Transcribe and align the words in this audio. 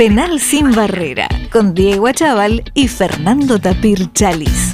Penal 0.00 0.40
sin 0.40 0.72
barrera, 0.72 1.28
con 1.52 1.74
Diego 1.74 2.06
Achával 2.06 2.64
y 2.72 2.88
Fernando 2.88 3.58
Tapir 3.58 4.10
Chalis. 4.14 4.72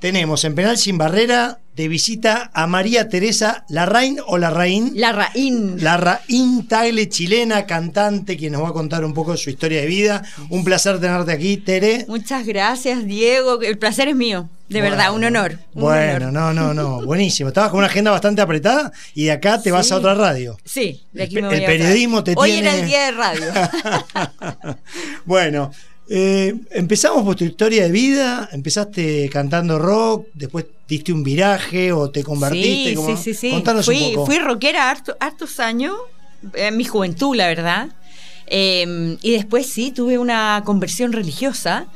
Tenemos 0.00 0.46
en 0.46 0.54
Penal 0.54 0.78
sin 0.78 0.96
barrera 0.96 1.58
de 1.76 1.88
visita 1.88 2.50
a 2.52 2.66
María 2.66 3.08
Teresa 3.08 3.64
Larraín 3.68 4.18
o 4.26 4.38
Larraín. 4.38 4.92
Larraín. 4.94 5.82
Larraín 5.82 6.66
Tagle, 6.68 7.08
chilena, 7.08 7.66
cantante, 7.66 8.36
quien 8.36 8.52
nos 8.52 8.62
va 8.62 8.68
a 8.68 8.72
contar 8.72 9.04
un 9.04 9.14
poco 9.14 9.32
de 9.32 9.38
su 9.38 9.50
historia 9.50 9.80
de 9.80 9.86
vida. 9.86 10.22
Un 10.50 10.64
placer 10.64 11.00
tenerte 11.00 11.32
aquí, 11.32 11.56
Tere. 11.56 12.04
Muchas 12.08 12.46
gracias, 12.46 13.06
Diego. 13.06 13.60
El 13.62 13.78
placer 13.78 14.08
es 14.08 14.16
mío. 14.16 14.48
De 14.68 14.80
verdad, 14.80 15.12
un 15.14 15.22
honor. 15.24 15.58
bueno, 15.74 16.30
no, 16.30 16.52
no, 16.54 16.72
no. 16.72 17.04
Buenísimo. 17.04 17.48
Estabas 17.48 17.70
con 17.70 17.78
una 17.78 17.88
agenda 17.88 18.10
bastante 18.10 18.40
apretada 18.40 18.90
y 19.14 19.24
de 19.24 19.32
acá 19.32 19.60
te 19.60 19.70
vas 19.70 19.92
a 19.92 19.96
otra 19.96 20.14
radio. 20.14 20.56
Sí, 20.64 21.02
de 21.12 21.24
aquí 21.24 21.34
me 21.36 21.48
voy 21.48 21.56
El 21.56 21.64
periodismo 21.64 22.24
te 22.24 22.34
Hoy 22.36 22.52
tiene. 22.52 22.70
Hoy 22.70 22.74
era 22.74 22.82
el 22.82 22.86
día 22.86 23.04
de 23.04 23.12
radio. 23.12 23.46
bueno. 25.26 25.70
Eh, 26.14 26.54
empezamos 26.72 27.24
por 27.24 27.36
tu 27.36 27.44
historia 27.44 27.84
de 27.84 27.90
vida, 27.90 28.46
empezaste 28.52 29.30
cantando 29.30 29.78
rock, 29.78 30.26
después 30.34 30.66
diste 30.86 31.10
un 31.10 31.22
viraje 31.22 31.90
o 31.90 32.10
te 32.10 32.22
convertiste. 32.22 32.94
Sí, 32.96 33.16
sí, 33.16 33.32
sí, 33.32 33.50
Contanos 33.50 33.86
fui, 33.86 34.08
un 34.08 34.14
poco. 34.16 34.26
Fui 34.26 34.38
rockera 34.38 34.94
hartos 35.20 35.58
años, 35.58 35.94
en 36.52 36.76
mi 36.76 36.84
juventud, 36.84 37.34
la 37.34 37.46
verdad. 37.46 37.88
Eh, 38.46 39.16
y 39.22 39.30
después 39.30 39.66
sí, 39.66 39.90
tuve 39.90 40.18
una 40.18 40.60
conversión 40.66 41.12
religiosa 41.12 41.86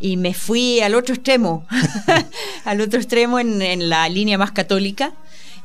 y 0.00 0.16
me 0.16 0.34
fui 0.34 0.80
al 0.80 0.96
otro 0.96 1.14
extremo, 1.14 1.64
al 2.64 2.80
otro 2.80 2.98
extremo 2.98 3.38
en, 3.38 3.62
en, 3.62 3.88
la 3.88 4.08
línea 4.08 4.36
más 4.36 4.50
católica 4.50 5.12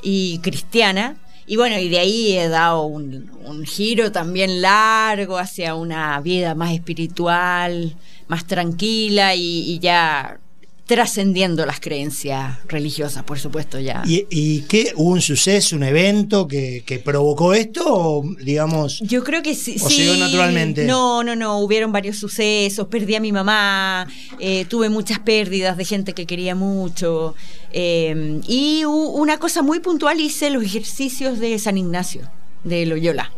y 0.04 0.38
cristiana. 0.44 1.16
Y 1.48 1.58
bueno, 1.58 1.78
y 1.78 1.90
de 1.90 2.00
ahí 2.00 2.38
he 2.38 2.50
dado 2.50 2.84
un, 2.84 3.66
giro 3.66 4.12
también 4.12 4.62
largo 4.62 5.38
hacia 5.38 5.76
una 5.76 6.20
vida 6.22 6.56
más 6.56 6.72
espiritual, 6.74 7.96
más 8.28 8.46
tranquila 8.46 9.36
y 9.36 9.78
ya 9.80 10.40
trascendiendo 10.86 11.66
las 11.66 11.80
creencias 11.80 12.60
religiosas, 12.68 13.24
por 13.24 13.40
supuesto, 13.40 13.80
ya. 13.80 14.04
¿Y, 14.06 14.28
y 14.30 14.62
qué? 14.62 14.94
¿Hubo 14.96 15.10
un 15.12 15.22
suceso, 15.22 15.76
un 15.76 15.84
evento 15.84 16.48
que, 16.48 16.84
que, 16.86 17.00
provocó 17.00 17.54
esto? 17.54 17.84
O, 17.86 18.36
digamos. 18.42 19.00
Yo 19.00 19.24
creo 19.24 19.42
que 19.42 19.56
sí. 19.56 19.78
¿O 19.82 19.90
se 19.90 20.04
dio 20.04 20.16
naturalmente? 20.18 20.86
No, 20.86 21.24
no, 21.24 21.36
no. 21.36 21.60
Hubieron 21.60 21.92
varios 21.92 22.18
sucesos. 22.18 22.88
Perdí 22.88 23.16
a 23.16 23.20
mi 23.20 23.32
mamá. 23.32 24.08
Eh, 24.40 24.66
tuve 24.66 24.90
muchas 24.90 25.20
pérdidas 25.20 25.76
de 25.76 25.86
gente 25.86 26.14
que 26.14 26.28
quería 26.28 26.54
mucho. 26.54 27.34
Eh, 27.72 28.42
y 28.48 28.84
una 28.86 29.40
cosa 29.40 29.64
muy 29.64 29.80
puntual 29.80 30.22
hice 30.22 30.52
los 30.52 30.64
ejercicios 30.64 31.40
de 31.40 31.58
San 31.58 31.80
Ignacio, 31.80 32.30
de 32.64 32.86
Loyola. 32.86 33.32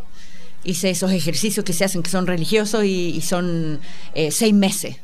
Hice 0.64 0.90
esos 0.90 1.12
ejercicios 1.12 1.64
que 1.64 1.72
se 1.72 1.84
hacen, 1.84 2.02
que 2.02 2.10
son 2.10 2.26
religiosos 2.26 2.84
y, 2.84 3.08
y 3.16 3.22
son 3.22 3.80
eh, 4.14 4.30
seis 4.30 4.52
meses. 4.52 4.96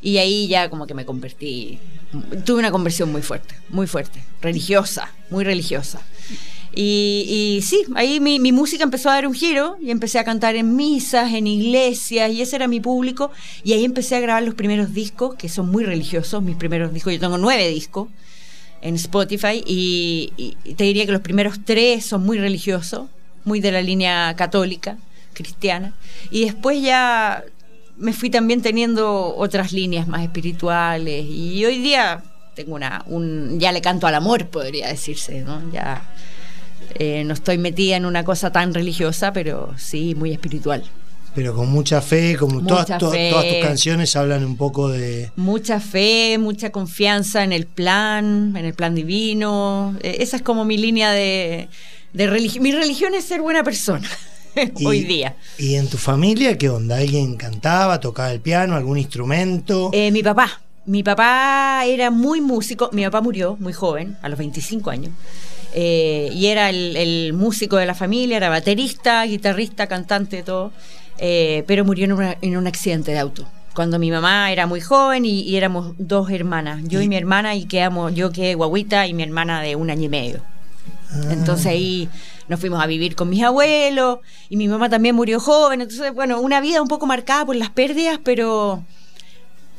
Y 0.00 0.18
ahí 0.18 0.46
ya 0.48 0.70
como 0.70 0.86
que 0.86 0.94
me 0.94 1.04
convertí, 1.04 1.78
tuve 2.44 2.60
una 2.60 2.70
conversión 2.70 3.10
muy 3.10 3.22
fuerte, 3.22 3.54
muy 3.68 3.86
fuerte, 3.86 4.22
religiosa, 4.40 5.12
muy 5.30 5.44
religiosa. 5.44 6.00
Y, 6.80 7.60
sí, 7.64 7.84
ahí 7.96 8.20
mi, 8.20 8.38
mi, 8.38 8.52
música 8.52 8.84
empezó 8.84 9.10
a 9.10 9.14
dar 9.14 9.26
un 9.26 9.34
giro 9.34 9.76
y 9.80 9.90
empecé 9.90 10.20
a 10.20 10.24
cantar 10.24 10.54
en 10.54 10.76
misas, 10.76 11.32
en 11.32 11.48
iglesias, 11.48 12.30
y 12.30 12.42
ese 12.42 12.54
era 12.54 12.68
mi 12.68 12.78
público. 12.78 13.32
Y 13.64 13.72
ahí 13.72 13.84
empecé 13.84 14.14
a 14.14 14.20
grabar 14.20 14.44
los 14.44 14.54
primeros 14.54 14.94
discos, 14.94 15.34
que 15.34 15.48
son 15.48 15.70
muy 15.70 15.84
religiosos, 15.84 16.40
mis 16.42 16.56
primeros 16.56 16.92
discos. 16.92 17.12
Yo 17.12 17.18
tengo 17.18 17.38
nueve 17.38 17.68
discos 17.68 18.08
en 18.80 18.94
Spotify 18.94 19.62
y, 19.66 20.32
y 20.36 20.74
te 20.74 20.84
diría 20.84 21.04
que 21.04 21.10
los 21.10 21.22
primeros 21.22 21.64
tres 21.64 22.06
son 22.06 22.24
muy 22.24 22.38
religiosos, 22.38 23.08
muy 23.44 23.60
de 23.60 23.72
la 23.72 23.82
línea 23.82 24.36
católica, 24.36 24.98
cristiana. 25.32 25.94
Y 26.30 26.44
después 26.44 26.80
ya 26.80 27.42
me 27.98 28.12
fui 28.12 28.30
también 28.30 28.62
teniendo 28.62 29.34
otras 29.36 29.72
líneas 29.72 30.06
más 30.06 30.22
espirituales 30.22 31.24
y 31.28 31.64
hoy 31.64 31.78
día 31.78 32.22
tengo 32.54 32.74
una 32.74 33.04
un 33.06 33.58
ya 33.58 33.72
le 33.72 33.80
canto 33.80 34.06
al 34.06 34.14
amor 34.14 34.46
podría 34.46 34.88
decirse 34.88 35.42
no 35.42 35.60
ya 35.72 36.02
eh, 36.94 37.24
no 37.24 37.34
estoy 37.34 37.58
metida 37.58 37.96
en 37.96 38.06
una 38.06 38.24
cosa 38.24 38.50
tan 38.52 38.72
religiosa 38.72 39.32
pero 39.32 39.74
sí 39.76 40.14
muy 40.14 40.32
espiritual. 40.32 40.84
Pero 41.34 41.54
con 41.54 41.70
mucha 41.70 42.00
fe 42.00 42.36
como 42.36 42.60
mucha 42.60 42.84
todas, 42.84 42.98
to, 42.98 43.10
fe. 43.10 43.30
todas 43.30 43.46
tus 43.46 43.58
canciones 43.58 44.16
hablan 44.16 44.44
un 44.44 44.56
poco 44.56 44.88
de 44.88 45.30
mucha 45.36 45.78
fe 45.78 46.38
mucha 46.38 46.70
confianza 46.70 47.44
en 47.44 47.52
el 47.52 47.66
plan 47.66 48.54
en 48.56 48.64
el 48.64 48.74
plan 48.74 48.94
divino. 48.94 49.96
Eh, 50.02 50.16
esa 50.20 50.36
es 50.36 50.42
como 50.42 50.64
mi 50.64 50.78
línea 50.78 51.12
de, 51.12 51.68
de 52.12 52.26
religión 52.26 52.62
mi 52.62 52.72
religión 52.72 53.14
es 53.14 53.24
ser 53.24 53.42
buena 53.42 53.62
persona 53.62 54.08
hoy 54.84 55.04
día. 55.04 55.36
¿Y 55.58 55.74
en 55.74 55.88
tu 55.88 55.96
familia 55.96 56.56
qué 56.58 56.68
onda? 56.68 56.96
¿Alguien 56.96 57.36
cantaba, 57.36 58.00
tocaba 58.00 58.32
el 58.32 58.40
piano, 58.40 58.76
algún 58.76 58.98
instrumento? 58.98 59.90
Eh, 59.92 60.10
mi 60.10 60.22
papá. 60.22 60.60
Mi 60.86 61.02
papá 61.02 61.82
era 61.86 62.10
muy 62.10 62.40
músico. 62.40 62.88
Mi 62.92 63.04
papá 63.04 63.20
murió 63.20 63.56
muy 63.60 63.72
joven, 63.72 64.16
a 64.22 64.28
los 64.28 64.38
25 64.38 64.90
años. 64.90 65.12
Eh, 65.74 66.30
y 66.32 66.46
era 66.46 66.70
el, 66.70 66.96
el, 66.96 67.32
músico 67.34 67.76
de 67.76 67.84
la 67.84 67.94
familia, 67.94 68.38
era 68.38 68.48
baterista, 68.48 69.22
guitarrista, 69.24 69.86
cantante, 69.86 70.42
todo. 70.42 70.72
Eh, 71.18 71.64
pero 71.66 71.84
murió 71.84 72.06
en, 72.06 72.12
una, 72.12 72.36
en, 72.40 72.56
un 72.56 72.66
accidente 72.66 73.12
de 73.12 73.18
auto. 73.18 73.46
Cuando 73.74 73.98
mi 73.98 74.10
mamá 74.10 74.50
era 74.50 74.66
muy 74.66 74.80
joven 74.80 75.24
y, 75.24 75.42
y 75.42 75.56
éramos 75.56 75.94
dos 75.98 76.30
hermanas, 76.30 76.82
yo 76.84 77.00
y, 77.00 77.04
y 77.04 77.08
mi 77.08 77.16
hermana, 77.16 77.54
y 77.54 77.66
quedamos, 77.66 78.14
yo 78.14 78.32
quedé 78.32 78.54
guaguita 78.54 79.06
y 79.06 79.14
mi 79.14 79.22
hermana 79.22 79.60
de 79.60 79.76
un 79.76 79.90
año 79.90 80.04
y 80.04 80.08
medio. 80.08 80.40
Ah. 81.10 81.28
Entonces 81.30 81.66
ahí 81.66 82.08
nos 82.48 82.60
fuimos 82.60 82.82
a 82.82 82.86
vivir 82.86 83.14
con 83.14 83.28
mis 83.28 83.42
abuelos 83.42 84.18
y 84.48 84.56
mi 84.56 84.68
mamá 84.68 84.88
también 84.88 85.14
murió 85.14 85.40
joven. 85.40 85.80
Entonces, 85.80 86.12
bueno, 86.12 86.40
una 86.40 86.60
vida 86.60 86.82
un 86.82 86.88
poco 86.88 87.06
marcada 87.06 87.44
por 87.46 87.56
las 87.56 87.70
pérdidas, 87.70 88.18
pero, 88.24 88.82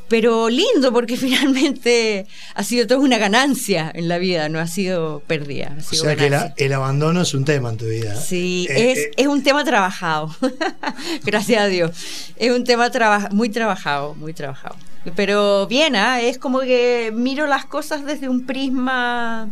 pero 0.08 0.48
lindo 0.48 0.92
porque 0.92 1.16
finalmente 1.18 2.26
ha 2.54 2.62
sido 2.62 2.86
toda 2.86 3.00
una 3.00 3.18
ganancia 3.18 3.90
en 3.94 4.08
la 4.08 4.18
vida, 4.18 4.48
no 4.48 4.60
ha 4.60 4.66
sido 4.66 5.22
pérdida. 5.26 5.74
Ha 5.78 5.82
sido 5.82 6.02
o 6.02 6.06
sea 6.06 6.14
ganancia. 6.14 6.54
que 6.54 6.64
la, 6.64 6.66
el 6.66 6.72
abandono 6.72 7.22
es 7.22 7.34
un 7.34 7.44
tema 7.44 7.70
en 7.70 7.76
tu 7.76 7.86
vida. 7.86 8.14
Sí, 8.16 8.66
eh, 8.70 8.92
es, 8.92 8.98
eh. 8.98 9.10
es, 9.16 9.26
un 9.26 9.42
tema 9.42 9.64
trabajado. 9.64 10.34
Gracias 11.24 11.60
a 11.60 11.66
Dios. 11.66 11.90
Es 12.36 12.50
un 12.52 12.64
tema 12.64 12.90
traba 12.90 13.28
muy 13.32 13.48
trabajado, 13.48 14.14
muy 14.14 14.32
trabajado. 14.32 14.76
Pero 15.16 15.66
bien, 15.66 15.96
¿eh? 15.96 16.28
es 16.28 16.38
como 16.38 16.60
que 16.60 17.10
miro 17.14 17.46
las 17.46 17.64
cosas 17.64 18.04
desde 18.04 18.28
un 18.28 18.44
prisma 18.44 19.48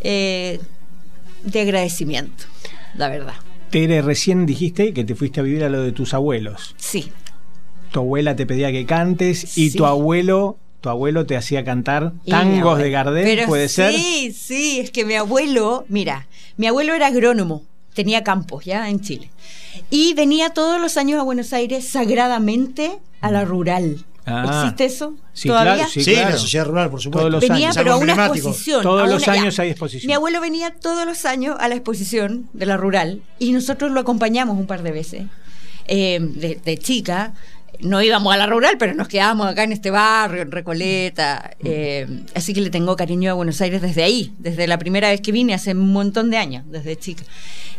eh, 0.00 0.60
de 1.44 1.60
agradecimiento, 1.60 2.44
la 2.94 3.08
verdad. 3.08 3.34
Tere, 3.70 4.02
recién 4.02 4.46
dijiste 4.46 4.92
que 4.92 5.04
te 5.04 5.14
fuiste 5.14 5.40
a 5.40 5.42
vivir 5.42 5.64
a 5.64 5.68
lo 5.68 5.82
de 5.82 5.92
tus 5.92 6.14
abuelos. 6.14 6.74
Sí. 6.78 7.10
Tu 7.90 8.00
abuela 8.00 8.36
te 8.36 8.46
pedía 8.46 8.70
que 8.72 8.86
cantes 8.86 9.56
y 9.58 9.70
Sí. 9.70 9.76
tu 9.76 9.86
abuelo, 9.86 10.58
tu 10.80 10.88
abuelo 10.88 11.26
te 11.26 11.36
hacía 11.36 11.64
cantar 11.64 12.12
tangos 12.28 12.78
de 12.78 12.90
Gardel, 12.90 13.24
Pero 13.24 13.46
¿puede 13.46 13.68
sí, 13.68 13.74
ser? 13.74 13.92
Sí, 13.94 14.32
sí, 14.32 14.80
es 14.80 14.90
que 14.90 15.04
mi 15.04 15.14
abuelo, 15.14 15.84
mira, 15.88 16.28
mi 16.56 16.66
abuelo 16.66 16.94
era 16.94 17.08
agrónomo, 17.08 17.62
tenía 17.94 18.22
campos 18.24 18.64
ya 18.64 18.88
en 18.88 19.00
Chile. 19.00 19.30
Y 19.90 20.14
venía 20.14 20.50
todos 20.50 20.80
los 20.80 20.96
años 20.96 21.18
a 21.20 21.24
Buenos 21.24 21.52
Aires 21.52 21.86
sagradamente 21.88 22.98
a 23.20 23.30
la 23.30 23.44
rural. 23.44 24.04
Ah. 24.26 24.62
¿Existe 24.62 24.84
eso? 24.86 25.14
Sí, 25.34 25.48
¿Todavía? 25.48 25.74
claro, 25.74 25.90
Sí, 25.90 26.02
sí, 26.02 26.12
claro. 26.14 26.30
la 26.30 26.36
sociedad 26.38 26.64
rural, 26.66 26.90
por 26.90 27.00
supuesto. 27.02 27.28
Todos 27.28 27.32
los 27.32 27.40
venía, 27.48 27.66
años. 27.68 27.76
pero 27.76 27.92
a 27.92 27.96
una 27.98 28.12
exposición. 28.26 28.82
Todos 28.82 29.02
a 29.02 29.06
los 29.12 29.22
una- 29.22 29.32
años 29.32 29.56
ya. 29.56 29.62
hay 29.64 29.70
exposición. 29.70 30.06
Mi 30.08 30.14
abuelo 30.14 30.40
venía 30.40 30.74
todos 30.74 31.04
los 31.04 31.24
años 31.26 31.56
a 31.60 31.68
la 31.68 31.74
exposición 31.74 32.48
de 32.54 32.66
la 32.66 32.76
rural 32.78 33.20
y 33.38 33.52
nosotros 33.52 33.90
lo 33.90 34.00
acompañamos 34.00 34.56
un 34.58 34.66
par 34.66 34.82
de 34.82 34.92
veces. 34.92 35.22
Eh, 35.86 36.18
de, 36.20 36.58
de 36.64 36.78
chica, 36.78 37.34
no 37.80 38.02
íbamos 38.02 38.32
a 38.32 38.36
la 38.36 38.46
rural, 38.46 38.76
pero 38.78 38.94
nos 38.94 39.08
quedábamos 39.08 39.46
acá 39.46 39.64
en 39.64 39.72
este 39.72 39.90
barrio, 39.90 40.42
en 40.42 40.50
Recoleta. 40.50 41.50
eh, 41.64 42.06
así 42.34 42.52
que 42.54 42.60
le 42.60 42.70
tengo 42.70 42.96
cariño 42.96 43.30
a 43.30 43.34
Buenos 43.34 43.60
Aires 43.60 43.82
desde 43.82 44.02
ahí, 44.02 44.32
desde 44.38 44.66
la 44.66 44.78
primera 44.78 45.08
vez 45.10 45.20
que 45.20 45.32
vine, 45.32 45.54
hace 45.54 45.72
un 45.72 45.92
montón 45.92 46.30
de 46.30 46.36
años, 46.38 46.64
desde 46.70 46.96
chica. 46.96 47.24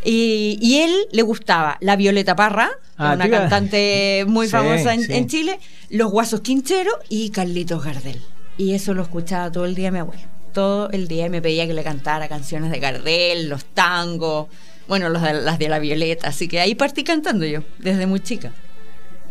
Y, 0.04 0.58
y 0.60 0.76
él 0.82 0.92
le 1.12 1.22
gustaba 1.22 1.78
la 1.80 1.96
Violeta 1.96 2.36
Parra, 2.36 2.70
Ah, 2.98 3.12
una 3.14 3.28
cantante 3.28 4.24
muy 4.28 4.46
Sí, 4.46 4.52
famosa 4.52 4.94
en, 4.94 5.02
sí. 5.02 5.12
en 5.12 5.26
Chile, 5.28 5.58
los 5.90 6.10
Guasos 6.10 6.40
Quincheros 6.40 6.94
y 7.08 7.30
Carlitos 7.30 7.84
Gardel. 7.84 8.20
Y 8.56 8.72
eso 8.72 8.94
lo 8.94 9.02
escuchaba 9.02 9.52
todo 9.52 9.66
el 9.66 9.74
día 9.74 9.90
mi 9.90 9.98
abuelo. 9.98 10.22
Todo 10.54 10.88
el 10.90 11.06
día 11.08 11.26
y 11.26 11.30
me 11.30 11.42
pedía 11.42 11.66
que 11.66 11.74
le 11.74 11.82
cantara 11.84 12.28
canciones 12.28 12.70
de 12.70 12.78
Gardel, 12.80 13.50
los 13.50 13.66
tangos, 13.66 14.46
bueno, 14.88 15.10
los 15.10 15.20
de- 15.20 15.34
las 15.34 15.58
de 15.58 15.68
la 15.68 15.78
Violeta. 15.78 16.28
Así 16.28 16.48
que 16.48 16.58
ahí 16.60 16.74
partí 16.74 17.04
cantando 17.04 17.44
yo, 17.44 17.60
desde 17.78 18.06
muy 18.06 18.20
chica. 18.20 18.52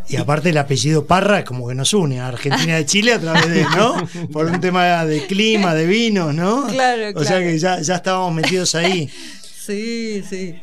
Y 0.08 0.16
aparte 0.16 0.50
el 0.50 0.58
apellido 0.58 1.06
Parra 1.06 1.40
es 1.40 1.44
como 1.44 1.66
que 1.68 1.74
nos 1.74 1.92
une 1.92 2.20
a 2.20 2.28
Argentina 2.28 2.78
y 2.78 2.84
Chile 2.84 3.12
a 3.12 3.18
través 3.20 3.48
de, 3.48 3.64
¿no? 3.76 3.96
Por 4.32 4.46
un 4.46 4.60
tema 4.60 5.04
de 5.04 5.26
clima, 5.26 5.74
de 5.74 5.86
vinos, 5.86 6.34
¿no? 6.34 6.66
Claro, 6.68 7.18
O 7.18 7.24
sea 7.24 7.38
claro. 7.38 7.44
que 7.44 7.58
ya, 7.58 7.80
ya 7.80 7.96
estábamos 7.96 8.32
metidos 8.34 8.74
ahí. 8.74 9.08
Sí, 9.42 10.22
sí. 10.28 10.54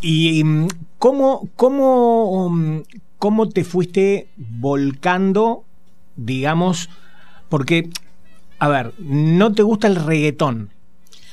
¿Y 0.00 0.44
mm, 0.44 0.68
cómo, 0.98 1.48
cómo, 1.56 2.50
mm, 2.50 2.82
cómo 3.18 3.48
te 3.48 3.64
fuiste 3.64 4.28
volcando, 4.36 5.64
digamos, 6.16 6.90
porque, 7.48 7.88
a 8.58 8.68
ver, 8.68 8.92
no 8.98 9.52
te 9.52 9.62
gusta 9.62 9.86
el 9.86 9.96
reggaetón? 9.96 10.70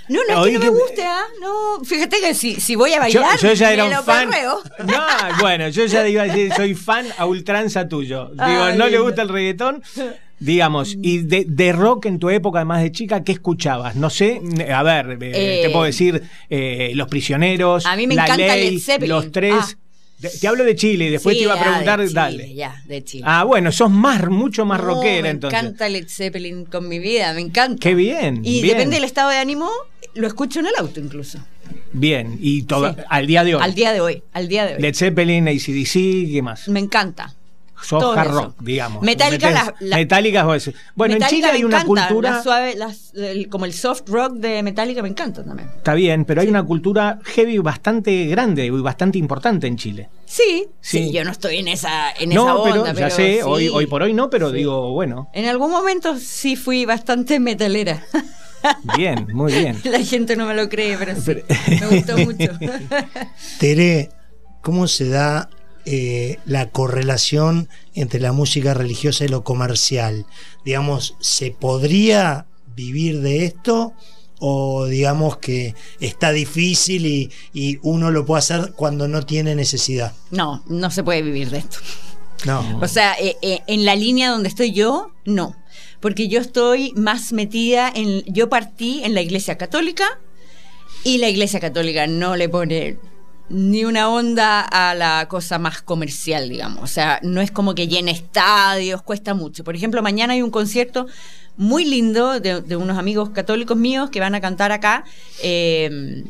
No, 0.07 0.19
no 0.29 0.45
es 0.45 0.51
que 0.51 0.59
no 0.59 0.71
me 0.71 0.79
guste, 0.79 1.03
¿ah? 1.03 1.23
No, 1.41 1.83
fíjate 1.83 2.19
que 2.19 2.33
si, 2.33 2.59
si 2.59 2.75
voy 2.75 2.91
a 2.91 3.07
Yo, 3.07 3.21
bailar, 3.21 3.39
yo 3.39 3.53
ya 3.53 3.73
era 3.73 3.85
un 3.85 4.05
fan. 4.05 4.29
perreo. 4.29 4.61
No, 4.85 5.03
bueno, 5.39 5.69
yo 5.69 5.85
ya 5.85 6.07
iba 6.07 6.23
a 6.23 6.25
decir, 6.25 6.53
soy 6.53 6.75
fan 6.75 7.07
a 7.17 7.25
ultranza 7.25 7.87
tuyo. 7.87 8.29
Digo, 8.29 8.43
Ay, 8.43 8.77
no 8.77 8.87
le 8.87 8.99
gusta 8.99 9.21
el 9.23 9.29
reggaetón. 9.29 9.81
Digamos, 10.37 10.97
y 11.01 11.19
de, 11.19 11.45
de 11.47 11.71
rock 11.71 12.07
en 12.07 12.19
tu 12.19 12.29
época, 12.29 12.59
además 12.59 12.81
de 12.83 12.91
chica, 12.91 13.23
¿qué 13.23 13.31
escuchabas? 13.31 13.95
No 13.95 14.09
sé, 14.09 14.41
a 14.71 14.83
ver, 14.83 15.17
eh, 15.21 15.31
Eh, 15.33 15.61
te 15.63 15.69
puedo 15.69 15.85
decir 15.85 16.21
eh, 16.49 16.91
Los 16.93 17.07
Prisioneros, 17.07 17.85
A 17.85 17.95
mí 17.95 18.05
me 18.05 18.15
La 18.15 18.25
encanta 18.25 18.55
Ley, 18.55 18.71
Led 18.71 18.79
Zeppelin. 18.81 19.15
Los 19.15 19.31
Tres. 19.31 19.53
Ah. 19.57 19.67
Te 20.41 20.47
hablo 20.47 20.63
de 20.63 20.75
Chile 20.75 21.05
y 21.05 21.09
después 21.09 21.33
Sí, 21.35 21.39
te 21.39 21.43
iba 21.45 21.53
a 21.53 21.55
ah, 21.55 21.59
de 21.59 21.65
preguntar, 21.69 21.99
Chile, 21.99 22.13
dale. 22.13 22.53
Ya, 22.53 22.81
de 22.85 23.03
Chile. 23.03 23.23
Ah, 23.27 23.43
bueno, 23.43 23.71
sos 23.71 23.91
más, 23.91 24.27
mucho 24.29 24.65
más 24.65 24.79
No, 24.79 24.85
rockera 24.87 25.29
entonces. 25.29 25.61
Me 25.61 25.67
encanta 25.67 25.89
Led 25.89 26.07
Zeppelin 26.07 26.65
con 26.65 26.87
mi 26.87 26.99
vida, 26.99 27.33
me 27.33 27.41
encanta. 27.41 27.79
Qué 27.81 27.95
bien. 27.95 28.41
Y 28.43 28.61
bien, 28.61 28.77
depende 28.77 28.95
del 28.95 29.03
estado 29.03 29.29
de 29.29 29.37
ánimo, 29.37 29.69
lo 30.15 30.27
escucho 30.27 30.59
en 30.59 30.67
el 30.67 30.73
auto 30.77 30.99
incluso. 30.99 31.39
Bien, 31.93 32.37
y 32.41 32.63
todo, 32.63 32.93
Sí. 32.93 33.01
al 33.09 33.27
día 33.27 33.43
de 33.43 33.55
hoy. 33.55 33.61
Al 33.63 33.73
día 33.75 33.91
de 33.93 34.01
hoy, 34.01 34.23
al 34.33 34.47
día 34.47 34.65
de 34.65 34.75
hoy. 34.75 34.81
Led 34.81 34.95
Zeppelin, 34.95 35.47
ACDC, 35.47 36.31
¿qué 36.31 36.41
más? 36.41 36.67
Me 36.67 36.79
encanta. 36.79 37.33
Sos 37.83 38.17
hard 38.17 38.31
rock, 38.31 38.55
digamos. 38.61 39.03
Metallica, 39.03 39.49
Metés- 39.49 39.53
la- 39.53 39.75
la- 39.89 39.97
Metallica. 39.97 40.43
Bueno, 40.43 41.13
Metallica 41.15 41.25
en 41.25 41.29
Chile 41.29 41.47
hay 41.51 41.63
una 41.65 41.81
encanta, 41.81 42.07
cultura. 42.07 42.31
la 42.31 42.41
suave, 42.43 42.75
las- 42.75 43.13
el- 43.13 43.49
como 43.49 43.65
el 43.65 43.73
soft 43.73 44.03
rock 44.07 44.33
de 44.37 44.63
Metallica 44.63 45.01
me 45.03 45.09
encanta 45.09 45.43
también. 45.43 45.69
Está 45.75 45.93
bien, 45.93 46.23
pero 46.25 46.41
hay 46.41 46.47
una 46.47 46.63
cultura 46.63 47.19
heavy 47.25 47.57
bastante 47.59 48.25
grande 48.27 48.65
y 48.65 48.69
bastante 48.69 49.17
importante 49.19 49.67
en 49.67 49.75
Chile. 49.77 50.09
Sí, 50.25 50.67
sí, 50.81 51.05
Sí. 51.07 51.11
yo 51.11 51.23
no 51.25 51.31
estoy 51.31 51.57
en 51.57 51.67
esa, 51.67 52.11
en 52.17 52.31
esa 52.31 52.41
no, 52.41 52.61
onda, 52.63 52.93
pero 52.93 53.09
ya 53.09 53.09
sé, 53.09 53.35
sí. 53.35 53.39
hoy, 53.43 53.67
hoy 53.67 53.85
por 53.87 54.01
hoy 54.01 54.13
no, 54.13 54.29
pero 54.29 54.51
digo, 54.51 54.91
bueno, 54.93 55.29
En 55.33 55.45
algún 55.45 55.69
momento 55.69 56.17
sí 56.17 56.55
fui 56.55 56.85
bastante 56.85 57.39
metalera. 57.39 58.03
bien, 58.97 59.27
muy 59.33 59.51
bien. 59.53 59.79
La 59.85 60.03
gente 60.03 60.35
no 60.35 60.45
me 60.45 60.53
lo 60.55 60.69
cree, 60.69 60.97
pero 60.97 61.15
sí. 61.15 61.21
Pero- 61.25 61.45
Me 61.67 61.87
gustó 61.97 62.17
mucho. 62.25 62.51
Tere, 63.59 64.09
¿cómo 64.61 64.87
se 64.87 65.09
da 65.09 65.49
eh, 65.85 66.39
la 66.45 66.69
correlación 66.69 67.69
entre 67.93 68.19
la 68.19 68.31
música 68.31 68.73
religiosa 68.73 69.25
y 69.25 69.27
lo 69.27 69.43
comercial? 69.43 70.25
Digamos, 70.63 71.15
¿se 71.19 71.51
podría 71.51 72.45
vivir 72.75 73.21
de 73.21 73.45
esto? 73.45 73.93
¿O 74.39 74.85
digamos 74.85 75.37
que 75.37 75.75
está 76.01 76.31
difícil 76.31 77.05
y, 77.05 77.31
y 77.53 77.79
uno 77.83 78.11
lo 78.11 78.25
puede 78.25 78.39
hacer 78.39 78.73
cuando 78.75 79.07
no 79.07 79.25
tiene 79.25 79.55
necesidad? 79.55 80.13
No, 80.29 80.61
no 80.67 80.91
se 80.91 81.03
puede 81.03 81.21
vivir 81.21 81.49
de 81.51 81.59
esto. 81.59 81.77
No. 82.45 82.79
O 82.81 82.87
sea, 82.87 83.13
eh, 83.19 83.37
eh, 83.41 83.61
en 83.65 83.85
la 83.85 83.95
línea 83.95 84.29
donde 84.29 84.49
estoy 84.49 84.71
yo, 84.73 85.11
no. 85.25 85.55
Porque 86.05 86.27
yo 86.27 86.39
estoy 86.39 86.93
más 86.95 87.33
metida 87.33 87.91
en. 87.91 88.21
Yo 88.25 88.47
partí 88.47 89.01
en 89.03 89.15
la 89.15 89.23
iglesia 89.23 89.57
católica 89.57 90.05
y 91.03 91.17
la 91.17 91.29
iglesia 91.29 91.59
católica 91.59 92.05
no 92.05 92.35
le 92.35 92.47
pone 92.47 92.99
ni 93.49 93.85
una 93.85 94.07
onda 94.11 94.61
a 94.61 94.93
la 94.93 95.27
cosa 95.27 95.57
más 95.57 95.81
comercial, 95.81 96.47
digamos. 96.47 96.83
O 96.83 96.85
sea, 96.85 97.19
no 97.23 97.41
es 97.41 97.49
como 97.49 97.73
que 97.73 97.87
llene 97.87 98.11
estadios, 98.11 99.01
cuesta 99.01 99.33
mucho. 99.33 99.63
Por 99.63 99.75
ejemplo, 99.75 100.03
mañana 100.03 100.33
hay 100.33 100.43
un 100.43 100.51
concierto 100.51 101.07
muy 101.57 101.85
lindo 101.85 102.39
de, 102.39 102.61
de 102.61 102.75
unos 102.75 102.99
amigos 102.99 103.31
católicos 103.31 103.75
míos 103.75 104.11
que 104.11 104.19
van 104.19 104.35
a 104.35 104.41
cantar 104.41 104.71
acá. 104.71 105.05
eh, 105.41 106.23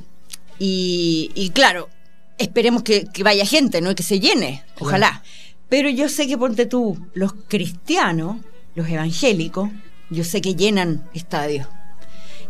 y, 0.57 1.31
y 1.35 1.49
claro, 1.49 1.89
esperemos 2.37 2.81
que, 2.83 3.07
que 3.13 3.23
vaya 3.23 3.45
gente, 3.45 3.81
¿no? 3.81 3.91
Y 3.91 3.95
que 3.95 4.03
se 4.03 4.21
llene, 4.21 4.63
ojalá. 4.79 5.21
Pero 5.67 5.89
yo 5.89 6.07
sé 6.07 6.27
que 6.27 6.37
ponte 6.37 6.65
tú, 6.65 6.97
los 7.13 7.33
cristianos, 7.49 8.37
los 8.75 8.87
evangélicos, 8.87 9.69
yo 10.09 10.23
sé 10.23 10.41
que 10.41 10.55
llenan 10.55 11.03
estadios. 11.13 11.67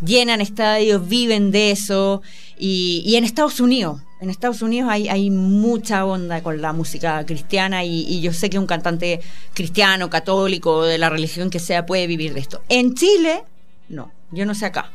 Llenan 0.04 0.42
estadios, 0.42 1.08
viven 1.08 1.52
de 1.52 1.72
eso. 1.72 2.22
Y, 2.58 3.02
y 3.06 3.16
en 3.16 3.24
Estados 3.24 3.60
Unidos, 3.60 4.02
en 4.20 4.30
Estados 4.30 4.62
Unidos 4.62 4.90
hay, 4.92 5.08
hay 5.08 5.30
mucha 5.30 6.06
onda 6.06 6.42
con 6.42 6.62
la 6.62 6.74
música 6.74 7.26
cristiana 7.26 7.84
y, 7.86 8.02
y 8.08 8.22
yo 8.22 8.34
sé 8.34 8.50
que 8.50 8.60
un 8.60 8.66
cantante 8.66 9.22
cristiano, 9.54 10.10
católico, 10.10 10.84
de 10.84 10.98
la 10.98 11.10
religión 11.10 11.50
que 11.50 11.60
sea, 11.60 11.86
puede 11.86 12.08
vivir 12.08 12.34
de 12.34 12.40
esto. 12.42 12.62
En 12.70 12.94
Chile, 12.96 13.44
no. 13.90 14.12
Yo 14.32 14.46
no 14.46 14.54
sé 14.56 14.66
acá. 14.66 14.92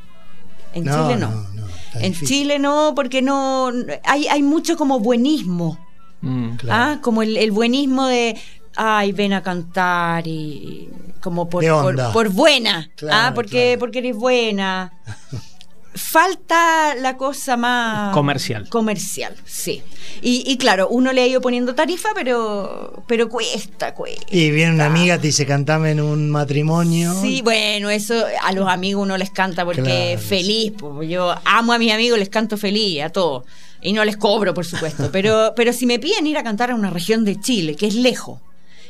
En 0.74 0.84
No, 0.84 0.92
Chile 1.08 1.18
no. 1.18 1.30
no, 1.30 1.48
no, 1.54 1.68
está 1.68 2.00
en 2.00 2.12
difícil. 2.12 2.28
Chile 2.28 2.58
no, 2.58 2.92
porque 2.94 3.22
no. 3.22 3.70
Hay, 4.04 4.26
hay 4.28 4.42
mucho 4.42 4.76
como 4.76 5.00
buenismo. 5.00 5.78
Mm. 6.20 6.56
Claro. 6.56 6.92
Ah, 6.92 6.98
como 7.00 7.22
el, 7.22 7.36
el 7.38 7.50
buenismo 7.52 8.06
de, 8.06 8.36
ay, 8.76 9.12
ven 9.12 9.32
a 9.32 9.42
cantar 9.42 10.26
y 10.26 10.88
como 11.20 11.48
por, 11.48 11.64
por, 11.64 11.72
onda. 11.86 12.12
por 12.12 12.28
buena, 12.30 12.90
Claro, 12.96 13.16
ah, 13.28 13.32
porque, 13.34 13.50
claro. 13.74 13.78
porque 13.80 13.98
eres 13.98 14.16
buena. 14.16 14.92
Falta 15.92 16.94
la 16.94 17.16
cosa 17.16 17.56
más 17.56 18.14
Comercial. 18.14 18.68
Comercial, 18.68 19.34
sí. 19.44 19.82
Y, 20.22 20.44
y 20.46 20.56
claro, 20.56 20.86
uno 20.88 21.12
le 21.12 21.20
ha 21.22 21.26
ido 21.26 21.40
poniendo 21.40 21.74
tarifa, 21.74 22.10
pero, 22.14 23.02
pero 23.08 23.28
cuesta, 23.28 23.92
cuesta. 23.92 24.24
Y 24.30 24.52
viene 24.52 24.72
una 24.72 24.86
amiga, 24.86 25.18
te 25.18 25.26
dice, 25.26 25.46
cantame 25.46 25.90
en 25.90 26.00
un 26.00 26.30
matrimonio. 26.30 27.12
Sí, 27.20 27.42
bueno, 27.42 27.90
eso 27.90 28.14
a 28.42 28.52
los 28.52 28.68
amigos 28.68 29.02
uno 29.02 29.18
les 29.18 29.30
canta 29.30 29.64
porque 29.64 29.82
Claro, 29.82 30.20
feliz. 30.20 30.72
pues, 30.78 31.08
yo 31.10 31.34
amo 31.44 31.72
a 31.72 31.78
mis 31.78 31.92
amigos, 31.92 32.20
les 32.20 32.28
canto 32.28 32.56
feliz, 32.56 33.02
a 33.02 33.10
todos. 33.10 33.44
Y 33.82 33.92
no 33.92 34.04
les 34.04 34.16
cobro, 34.16 34.54
por 34.54 34.64
supuesto. 34.66 35.08
Pero, 35.12 35.54
pero 35.56 35.72
si 35.72 35.86
me 35.86 35.98
piden 35.98 36.26
ir 36.26 36.38
a 36.38 36.44
cantar 36.44 36.70
a 36.70 36.74
una 36.76 36.90
región 36.90 37.24
de 37.24 37.40
Chile, 37.40 37.74
que 37.74 37.88
es 37.88 37.94
lejos, 37.94 38.38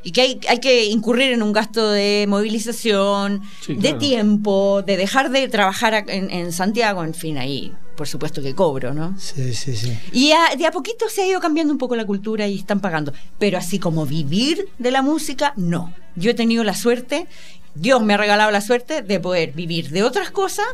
y 0.03 0.13
que 0.13 0.21
hay, 0.23 0.41
hay 0.49 0.59
que 0.61 0.87
incurrir 0.87 1.33
en 1.33 1.43
un 1.43 1.53
gasto 1.53 1.91
de 1.91 2.27
movilización, 2.29 3.43
Sí, 3.61 3.75
de 3.75 3.81
claro. 3.81 3.99
tiempo, 3.99 4.83
de 4.87 4.97
dejar 4.97 5.31
de 5.31 5.49
trabajar 5.49 6.05
en, 6.09 6.31
en 6.31 6.53
Santiago, 6.53 7.05
en 7.05 7.15
fin, 7.15 7.39
ahí 7.39 7.73
por 7.97 8.09
supuesto 8.09 8.41
que 8.41 8.55
cobro, 8.55 8.95
¿no? 8.95 9.15
Sí, 9.19 9.53
sí, 9.53 9.77
sí. 9.77 9.93
Y 10.13 10.33
a- 10.33 10.57
de 10.57 10.65
a 10.65 10.71
poquito 10.71 11.07
se 11.11 11.21
ha 11.21 11.27
ido 11.27 11.39
cambiando 11.39 11.71
un 11.71 11.79
poco 11.79 11.95
la 11.97 12.07
cultura 12.07 12.49
y 12.49 12.57
están 12.59 12.81
pagando. 12.81 13.13
Pero 13.39 13.59
así 13.59 13.79
como 13.79 14.07
vivir 14.07 14.69
de 14.79 14.91
la 14.91 15.03
música, 15.03 15.53
no. 15.59 15.93
Yo 16.17 16.31
he 16.31 16.35
tenido 16.35 16.65
la 16.65 16.75
suerte, 16.75 17.27
Dios 17.75 18.01
me 18.03 18.15
ha 18.15 18.17
regalado 18.17 18.51
la 18.53 18.63
suerte 18.63 19.03
de 19.03 19.21
poder 19.21 19.53
vivir 19.53 19.91
de 19.91 20.03
otras 20.03 20.31
cosas, 20.31 20.65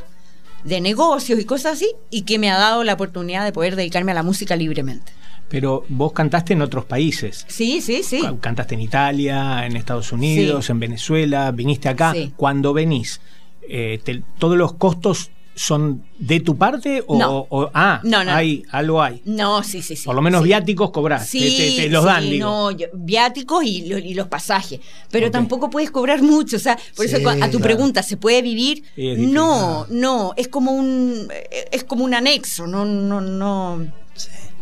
de 0.63 0.81
negocios 0.81 1.41
y 1.41 1.45
cosas 1.45 1.73
así, 1.73 1.91
y 2.11 2.23
que 2.23 2.39
me 2.39 2.49
ha 2.49 2.59
dado 2.59 2.85
la 2.85 2.95
oportunidad 2.95 3.45
de 3.45 3.51
poder 3.53 3.75
dedicarme 3.75 4.13
a 4.13 4.15
la 4.15 4.23
música 4.23 4.55
libremente. 4.55 5.11
Pero 5.49 5.85
vos 5.89 6.13
cantaste 6.13 6.55
en 6.55 6.63
otros 6.63 6.85
países. 6.87 7.45
Sí, 7.49 7.81
sí, 7.81 8.03
sí. 8.03 8.21
Ca- 8.21 8.35
Cantaste 8.41 8.75
en 8.75 8.81
Italia, 8.81 9.65
en 9.65 9.77
Estados 9.77 10.11
Unidos, 10.13 10.67
Sí. 10.67 10.73
en 10.73 10.81
Venezuela, 10.81 11.51
viniste 11.53 11.89
acá. 11.89 12.13
Sí. 12.13 12.33
Cuando 12.37 12.73
venís, 12.73 13.21
eh, 13.69 14.01
te- 14.03 14.23
¿todos 14.39 14.57
los 14.57 14.73
costos 14.75 15.31
son 15.55 16.03
de 16.19 16.41
tu 16.41 16.57
parte? 16.59 17.03
O, 17.07 17.17
No. 17.17 17.47
o- 17.49 17.71
ah, 17.73 18.01
No, 18.05 18.23
no, 18.25 18.31
hay, 18.33 18.63
algo 18.73 19.01
hay. 19.03 19.23
No, 19.25 19.63
sí, 19.63 19.81
sí, 19.83 19.97
sí. 19.97 20.05
Por 20.05 20.15
lo 20.15 20.21
menos 20.21 20.43
sí. 20.43 20.49
viáticos 20.49 20.91
cobrás, 20.91 21.23
te- 21.31 21.39
Sí, 21.39 21.77
te, 21.77 21.83
te 21.85 21.89
los 21.91 22.05
dan, 22.05 22.25
digo. 22.29 22.45
No, 22.47 22.71
yo- 22.73 22.89
viáticos 22.93 23.65
y, 23.65 23.87
lo- 23.89 23.97
y 23.99 24.13
los 24.15 24.27
pasajes. 24.27 24.81
Pero 25.11 25.31
tampoco 25.31 25.71
puedes 25.71 25.91
cobrar 25.91 26.23
mucho. 26.23 26.57
O 26.57 26.61
sea, 26.61 26.77
por 26.95 27.07
eso 27.07 27.17
a 27.17 27.21
tu 27.21 27.37
claro. 27.39 27.59
pregunta, 27.61 28.03
¿se 28.03 28.17
puede 28.19 28.43
vivir? 28.43 28.83
No, 28.97 29.87
no. 29.91 30.35
Es 30.37 30.49
como 30.49 30.73
un 30.73 31.29
eh, 31.33 31.69
es 31.73 31.85
como 31.85 32.05
un 32.05 32.15
anexo. 32.15 32.67
No, 32.67 32.85
no, 32.85 33.21
no. 33.21 33.87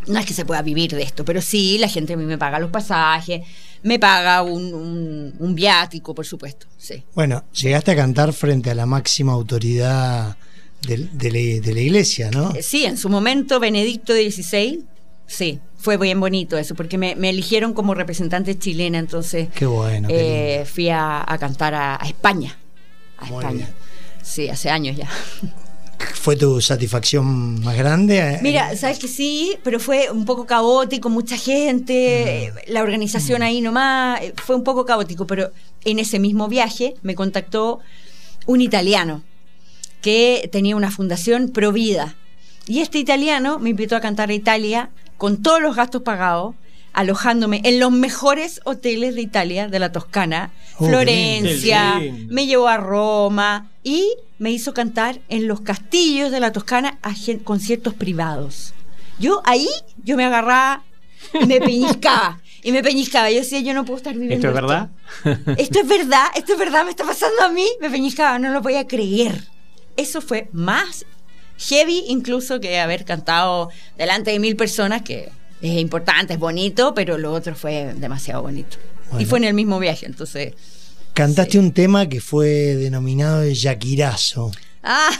No 0.06 0.18
es 0.18 0.26
que 0.26 0.34
se 0.34 0.44
pueda 0.44 0.62
vivir 0.62 0.94
de 0.94 1.02
esto, 1.02 1.25
pero 1.25 1.40
sí, 1.40 1.78
la 1.78 1.88
gente 1.88 2.12
a 2.12 2.16
mí 2.16 2.25
me 2.25 2.38
paga 2.38 2.58
los 2.58 2.70
pasajes, 2.70 3.42
me 3.82 3.99
paga 3.99 4.42
un, 4.42 4.73
un, 4.75 5.34
un 5.38 5.54
viático, 5.54 6.14
por 6.14 6.26
supuesto. 6.26 6.66
Sí. 6.78 7.02
Bueno, 7.14 7.44
llegaste 7.52 7.90
a 7.92 7.96
cantar 7.96 8.32
frente 8.32 8.70
a 8.70 8.75
la 8.75 8.87
máxima 8.87 9.32
autoridad 9.32 10.37
de, 10.87 10.99
la, 10.99 11.06
de 11.62 11.73
la 11.75 11.80
iglesia, 11.80 12.30
¿no? 12.30 12.54
Eh, 12.54 12.62
Sí, 12.62 12.84
en 12.84 12.96
su 12.99 13.08
momento, 13.08 13.58
Benedicto 13.61 14.12
XVI, 14.14 14.84
sí, 15.26 15.58
fue 15.78 15.96
bien 15.96 16.20
bonito 16.20 16.56
eso, 16.58 16.75
porque 16.75 16.99
me, 16.99 17.14
me 17.16 17.30
eligieron 17.30 17.73
como 17.75 17.94
representante 17.94 18.58
chilena, 18.58 18.99
entonces 18.99 19.49
Qué 19.54 19.66
bueno. 19.66 20.08
qué 20.08 20.61
eh, 20.61 20.64
fui 20.66 20.88
a, 20.90 21.25
a 21.26 21.38
cantar 21.38 21.75
a, 21.75 21.96
a 22.02 22.06
España. 22.06 22.58
A 23.18 23.25
Muy 23.26 23.38
España. 23.38 23.56
bien. 23.66 23.68
Sí, 24.23 24.49
hace 24.49 24.70
años 24.70 24.96
ya. 24.96 25.08
¿Fue 26.14 26.37
tu 26.37 26.61
satisfacción 26.61 27.61
más 27.62 27.76
grande? 27.76 28.18
Eh, 28.18 28.38
Mira, 28.42 28.76
sabes 28.76 28.99
que 28.99 29.08
sí, 29.08 29.56
pero 29.62 29.80
fue 29.80 30.11
un 30.11 30.25
poco 30.25 30.46
caótico, 30.46 31.08
mucha 31.11 31.37
gente, 31.37 32.46
eh, 32.46 32.52
la 32.68 32.82
organización 32.82 33.42
ahí 33.42 33.61
nomás, 33.61 34.20
eh, 34.20 34.34
fue 34.37 34.56
un 34.56 34.64
poco 34.64 34.84
caótico, 34.84 35.26
pero 35.26 35.50
en 35.84 35.99
ese 35.99 36.18
mismo 36.18 36.49
viaje 36.49 36.94
me 37.02 37.14
contactó 37.14 37.80
un 38.46 38.61
italiano 38.61 39.23
que 40.02 40.49
tenía 40.52 40.76
una 40.76 40.90
fundación 40.90 41.49
Provida. 41.49 42.14
Y 42.66 42.80
este 42.80 42.99
italiano 42.99 43.58
me 43.58 43.70
invitó 43.70 43.96
a 43.96 44.00
cantar 44.00 44.30
a 44.30 44.34
Italia 44.34 44.90
con 45.18 45.42
todos 45.42 45.61
los 45.61 45.76
gastos 45.76 46.02
pagados, 46.02 46.54
alojándome 46.95 47.61
en 47.65 47.81
los 47.81 47.93
mejores 47.93 48.61
hoteles 48.65 49.15
de 49.15 49.21
Italia, 49.21 49.69
de 49.69 49.79
la 49.79 49.93
Toscana, 49.93 50.53
Oh, 50.77 50.87
Florencia, 50.87 52.01
me 52.29 52.47
llevó 52.47 52.67
a 52.67 52.77
Roma 52.77 53.71
y 53.85 54.13
me 54.39 54.51
hizo 54.51 54.75
cantar 54.75 55.21
en 55.29 55.47
los 55.47 55.61
castillos 55.61 56.33
de 56.33 56.41
la 56.41 56.53
Toscana 56.53 56.99
a 57.03 57.13
conciertos 57.45 57.95
privados. 57.95 58.75
Yo 59.21 59.41
ahí, 59.45 59.69
yo 60.03 60.17
me 60.17 60.25
agarraba 60.25 60.83
y 61.41 61.47
me 61.47 61.61
peñiscaba. 61.61 62.41
Y 62.63 62.73
me 62.73 62.83
peñiscaba. 62.83 63.31
Yo 63.31 63.41
decía, 63.41 63.61
yo 63.61 63.75
no 63.75 63.85
puedo 63.85 63.99
estar 63.99 64.15
viviendo. 64.15 64.35
¿Esto 64.35 64.49
es 64.49 64.55
verdad? 64.55 64.89
Esto 65.59 65.81
es 65.81 65.87
verdad, 65.87 66.27
esto 66.35 66.53
es 66.55 66.59
verdad, 66.59 66.85
me 66.85 66.91
está 66.91 67.05
pasando 67.05 67.43
a 67.43 67.49
mí. 67.51 67.67
Me 67.81 67.91
peñiscaba, 67.91 68.39
no 68.39 68.51
lo 68.51 68.63
podía 68.63 68.87
creer. 68.87 69.45
Eso 69.97 70.21
fue 70.21 70.49
más 70.53 71.05
heavy 71.59 72.05
incluso 72.09 72.59
que 72.61 72.81
haber 72.81 73.05
cantado 73.05 73.69
delante 73.97 74.33
de 74.33 74.39
mil 74.39 74.57
personas, 74.57 75.03
que 75.03 75.31
es 75.71 75.80
importante, 75.80 76.35
es 76.35 76.38
bonito, 76.38 76.94
pero 76.94 77.16
lo 77.18 77.33
otro 77.33 77.54
fue 77.54 77.94
demasiado 77.97 78.42
bonito. 78.42 78.76
Y 79.18 79.25
fue 79.26 79.38
en 79.38 79.44
el 79.44 79.54
mismo 79.54 79.78
viaje, 79.78 80.06
entonces... 80.06 80.52
Cantaste 81.14 81.52
Sí. 81.52 81.59
un 81.59 81.71
tema 81.73 82.09
que 82.09 82.21
fue 82.21 82.49
denominado 82.75 83.42
el 83.42 83.54
Yakirazo, 83.54 84.50
Ah, 84.83 85.11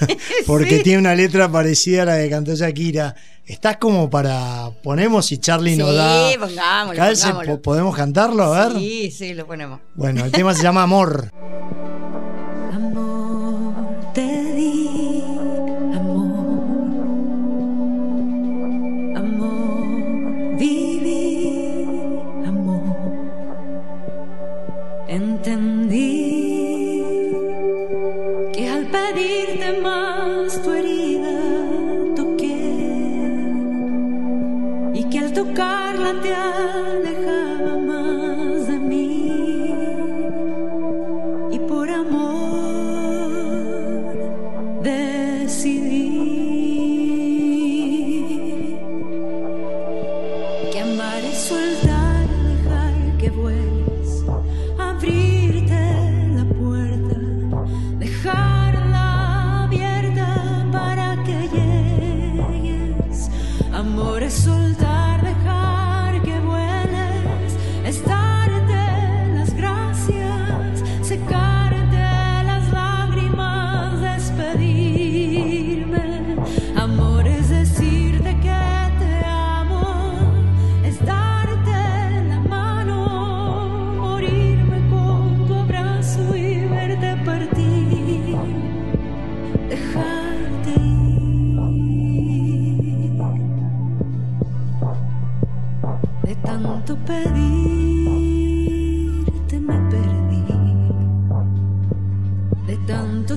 porque 0.46 0.76
sí. 0.78 0.82
tiene 0.84 0.98
una 0.98 1.14
letra 1.14 1.50
parecida 1.50 2.02
a 2.02 2.04
la 2.04 2.18
que 2.18 2.28
cantó 2.30 2.54
Shakira. 2.54 3.14
Estás 3.46 3.78
como 3.78 4.08
para 4.10 4.70
ponemos 4.82 5.32
y 5.32 5.38
Charlie 5.38 5.74
nos 5.76 5.90
Sí, 5.90 5.96
da 5.96 6.30
pongámoslo, 6.38 6.96
calce, 6.96 7.22
pongámoslo. 7.28 7.56
po- 7.56 7.62
podemos 7.62 7.96
cantarlo, 7.96 8.52
a 8.52 8.68
ver. 8.68 8.78
Sí, 8.78 9.10
sí, 9.10 9.32
lo 9.34 9.46
ponemos. 9.46 9.80
Bueno, 9.94 10.24
el 10.24 10.30
tema 10.30 10.54
se 10.54 10.62
llama. 10.62 10.82
Amor, 10.82 11.32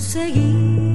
tanto 0.01 0.91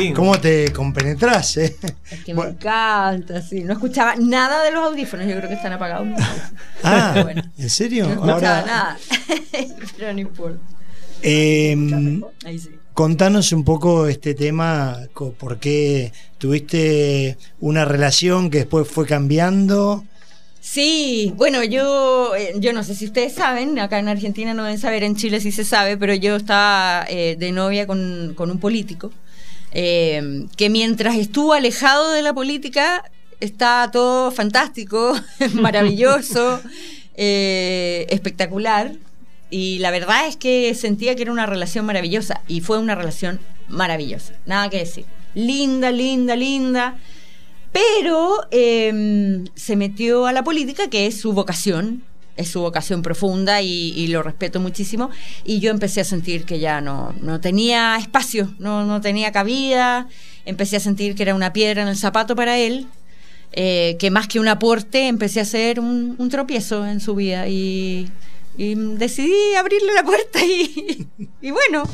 lindo. 0.00 0.16
¿Cómo 0.20 0.40
te 0.40 0.72
compenetras, 0.72 1.56
eh? 1.58 1.76
Es 2.10 2.24
que 2.24 2.34
Bueno, 2.34 2.52
me 2.52 2.56
encanta, 2.58 3.42
sí. 3.42 3.60
No 3.64 3.72
escuchaba 3.74 4.16
nada 4.16 4.62
de 4.64 4.70
los 4.72 4.84
audífonos, 4.84 5.26
yo 5.26 5.36
creo 5.36 5.48
que 5.48 5.54
están 5.54 5.72
apagados. 5.72 6.08
ah, 6.82 7.20
Bueno. 7.22 7.42
¿en 7.58 7.70
serio? 7.70 8.04
No 8.06 8.12
escuchaba 8.12 8.58
Ahora, 8.60 8.66
nada. 8.66 8.98
Pero 9.98 10.12
no 10.12 10.20
importa. 10.20 10.60
em, 11.22 12.22
Ahí 12.44 12.58
sí. 12.58 12.70
Contanos 12.94 13.52
un 13.52 13.64
poco 13.64 14.08
este 14.08 14.34
tema, 14.34 14.98
por 15.38 15.58
qué 15.58 16.12
tuviste 16.38 17.38
una 17.60 17.84
relación 17.84 18.50
que 18.50 18.58
después 18.58 18.86
fue 18.88 19.06
cambiando. 19.06 20.04
Sí, 20.60 21.32
bueno, 21.36 21.64
yo, 21.64 22.34
eh, 22.36 22.52
yo 22.56 22.74
no 22.74 22.82
sé 22.84 22.94
si 22.94 23.06
ustedes 23.06 23.32
saben, 23.32 23.78
acá 23.78 23.98
en 23.98 24.08
Argentina 24.08 24.52
no 24.52 24.64
deben 24.64 24.78
saber, 24.78 25.02
en 25.04 25.16
Chile 25.16 25.40
sí 25.40 25.52
se 25.52 25.64
sabe, 25.64 25.96
pero 25.96 26.12
yo 26.14 26.36
estaba 26.36 27.06
eh, 27.08 27.36
de 27.38 27.52
novia 27.52 27.86
con, 27.86 28.34
con 28.36 28.50
un 28.50 28.58
político 28.58 29.10
eh, 29.72 30.46
que 30.56 30.70
mientras 30.70 31.16
estuvo 31.16 31.52
alejado 31.52 32.10
de 32.12 32.22
la 32.22 32.32
política 32.32 33.04
está 33.40 33.88
todo 33.92 34.30
fantástico, 34.30 35.14
maravilloso, 35.54 36.60
eh, 37.14 38.06
espectacular. 38.10 38.92
Y 39.52 39.78
la 39.78 39.90
verdad 39.90 40.28
es 40.28 40.36
que 40.36 40.74
sentía 40.74 41.16
que 41.16 41.22
era 41.22 41.32
una 41.32 41.46
relación 41.46 41.84
maravillosa 41.84 42.40
y 42.46 42.60
fue 42.60 42.78
una 42.78 42.94
relación 42.94 43.40
maravillosa, 43.68 44.34
nada 44.46 44.68
que 44.70 44.78
decir. 44.78 45.04
Linda, 45.34 45.90
linda, 45.90 46.36
linda. 46.36 46.98
Pero 47.72 48.46
eh, 48.50 49.44
se 49.54 49.76
metió 49.76 50.26
a 50.26 50.32
la 50.32 50.42
política, 50.42 50.88
que 50.88 51.06
es 51.06 51.20
su 51.20 51.32
vocación, 51.32 52.02
es 52.36 52.48
su 52.50 52.60
vocación 52.60 53.02
profunda 53.02 53.60
y, 53.62 53.92
y 53.96 54.06
lo 54.08 54.22
respeto 54.22 54.60
muchísimo. 54.60 55.10
Y 55.44 55.60
yo 55.60 55.70
empecé 55.70 56.00
a 56.00 56.04
sentir 56.04 56.44
que 56.44 56.58
ya 56.58 56.80
no, 56.80 57.14
no 57.20 57.40
tenía 57.40 57.96
espacio, 57.96 58.54
no, 58.58 58.84
no 58.84 59.00
tenía 59.00 59.32
cabida. 59.32 60.08
Empecé 60.46 60.76
a 60.76 60.80
sentir 60.80 61.14
que 61.14 61.22
era 61.22 61.34
una 61.34 61.52
piedra 61.52 61.82
en 61.82 61.88
el 61.88 61.96
zapato 61.96 62.34
para 62.34 62.58
él, 62.58 62.86
eh, 63.52 63.96
que 63.98 64.10
más 64.10 64.26
que 64.28 64.40
un 64.40 64.48
aporte 64.48 65.06
empecé 65.08 65.40
a 65.40 65.44
ser 65.44 65.80
un, 65.80 66.14
un 66.18 66.28
tropiezo 66.30 66.86
en 66.86 67.00
su 67.00 67.14
vida. 67.14 67.46
Y, 67.48 68.08
y 68.56 68.74
decidí 68.74 69.54
abrirle 69.58 69.92
la 69.94 70.02
puerta 70.04 70.44
y, 70.44 71.06
y 71.42 71.50
bueno, 71.50 71.84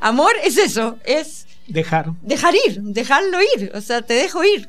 amor 0.00 0.32
es 0.44 0.56
eso, 0.58 0.98
es 1.04 1.46
Dejar. 1.68 2.12
dejar 2.22 2.54
ir, 2.68 2.80
dejarlo 2.82 3.38
ir, 3.56 3.72
o 3.74 3.80
sea, 3.80 4.02
te 4.02 4.14
dejo 4.14 4.42
ir. 4.44 4.68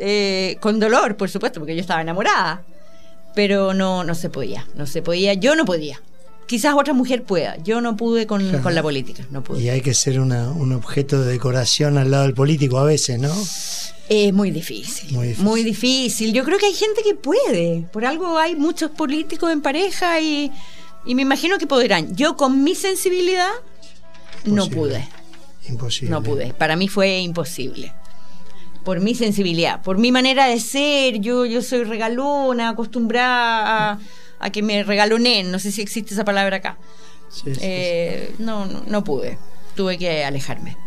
Eh, 0.00 0.56
con 0.60 0.78
dolor, 0.78 1.16
por 1.16 1.28
supuesto, 1.28 1.58
porque 1.58 1.74
yo 1.74 1.80
estaba 1.80 2.00
enamorada. 2.00 2.62
Pero 3.38 3.72
no, 3.72 4.02
no 4.02 4.16
se 4.16 4.30
podía, 4.30 4.66
no 4.74 4.84
se 4.84 5.00
podía, 5.00 5.32
yo 5.34 5.54
no 5.54 5.64
podía. 5.64 6.00
Quizás 6.48 6.74
otra 6.74 6.92
mujer 6.92 7.22
pueda, 7.22 7.56
yo 7.62 7.80
no 7.80 7.96
pude 7.96 8.26
con, 8.26 8.40
Claro. 8.42 8.64
con 8.64 8.74
la 8.74 8.82
política, 8.82 9.24
no 9.30 9.44
pude. 9.44 9.60
Y 9.62 9.68
hay 9.68 9.80
que 9.80 9.94
ser 9.94 10.18
una- 10.18 10.50
un 10.50 10.72
objeto 10.72 11.20
de 11.22 11.30
decoración 11.30 11.98
al 11.98 12.10
lado 12.10 12.24
del 12.24 12.34
político 12.34 12.78
a 12.80 12.84
veces, 12.84 13.20
¿no? 13.20 13.32
Es 14.08 14.32
muy 14.32 14.50
difícil, 14.50 15.12
Muy 15.12 15.34
muy 15.36 15.62
difícil. 15.62 16.02
difícil. 16.08 16.32
Yo 16.32 16.42
creo 16.42 16.58
que 16.58 16.66
hay 16.66 16.74
gente 16.74 17.02
que 17.04 17.14
puede. 17.14 17.86
Por 17.92 18.04
algo 18.04 18.38
hay 18.38 18.56
muchos 18.56 18.90
políticos 18.90 19.52
en 19.52 19.60
pareja 19.60 20.20
y, 20.20 20.50
y 21.06 21.14
me 21.14 21.22
imagino 21.22 21.58
que 21.58 21.68
podrán. 21.68 22.16
Yo 22.16 22.36
con 22.36 22.64
mi 22.64 22.74
sensibilidad 22.74 23.52
no 24.46 24.68
pude. 24.68 25.06
Imposible. 25.68 26.10
No 26.10 26.24
pude. 26.24 26.52
Para 26.54 26.74
mí 26.74 26.88
fue 26.88 27.18
imposible. 27.20 27.92
Por 28.88 29.00
mi 29.00 29.14
sensibilidad, 29.14 29.82
por 29.82 29.98
mi 29.98 30.10
manera 30.10 30.46
de 30.46 30.58
ser. 30.58 31.18
Yo, 31.20 31.44
yo 31.44 31.60
soy 31.60 31.84
regalona, 31.84 32.70
acostumbrada 32.70 33.90
a, 33.92 33.98
a 34.38 34.50
que 34.50 34.62
me 34.62 34.82
regalonen. 34.82 35.50
No 35.50 35.58
sé 35.58 35.72
si 35.72 35.82
existe 35.82 36.14
esa 36.14 36.24
palabra 36.24 36.56
acá. 36.56 36.78
Sí, 37.30 37.42
sí, 37.44 37.54
sí. 37.56 37.60
Eh, 37.60 38.34
no, 38.38 38.64
no, 38.64 38.82
no 38.86 39.04
pude. 39.04 39.36
Tuve 39.76 39.98
que 39.98 40.24
alejarme. 40.24 40.78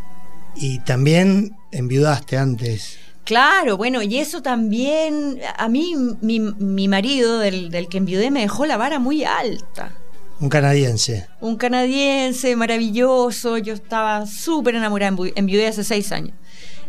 Y 0.56 0.80
también 0.80 1.52
enviudaste 1.72 2.38
antes. 2.40 2.98
Claro, 3.24 3.78
bueno, 3.78 4.02
y 4.02 4.18
eso 4.18 4.42
también, 4.42 5.40
a 5.56 5.70
mí 5.70 5.94
mi, 6.22 6.40
mi 6.40 6.88
marido 6.88 7.38
del, 7.38 7.70
del 7.70 7.88
que 7.88 8.00
enviudé 8.00 8.32
me 8.32 8.42
dejó 8.42 8.66
la 8.66 8.78
vara 8.78 8.98
muy 8.98 9.24
alta. 9.26 9.92
Un 10.40 10.50
canadiense. 10.50 11.28
Un 11.40 11.56
canadiense 11.56 12.56
maravilloso, 12.56 13.60
yo 13.60 13.76
estaba 13.76 14.26
súper 14.26 14.74
enamorada, 14.74 15.12
envi- 15.12 15.34
enviudé 15.36 15.68
hace 15.68 15.84
seis 15.84 16.12
años. 16.12 16.34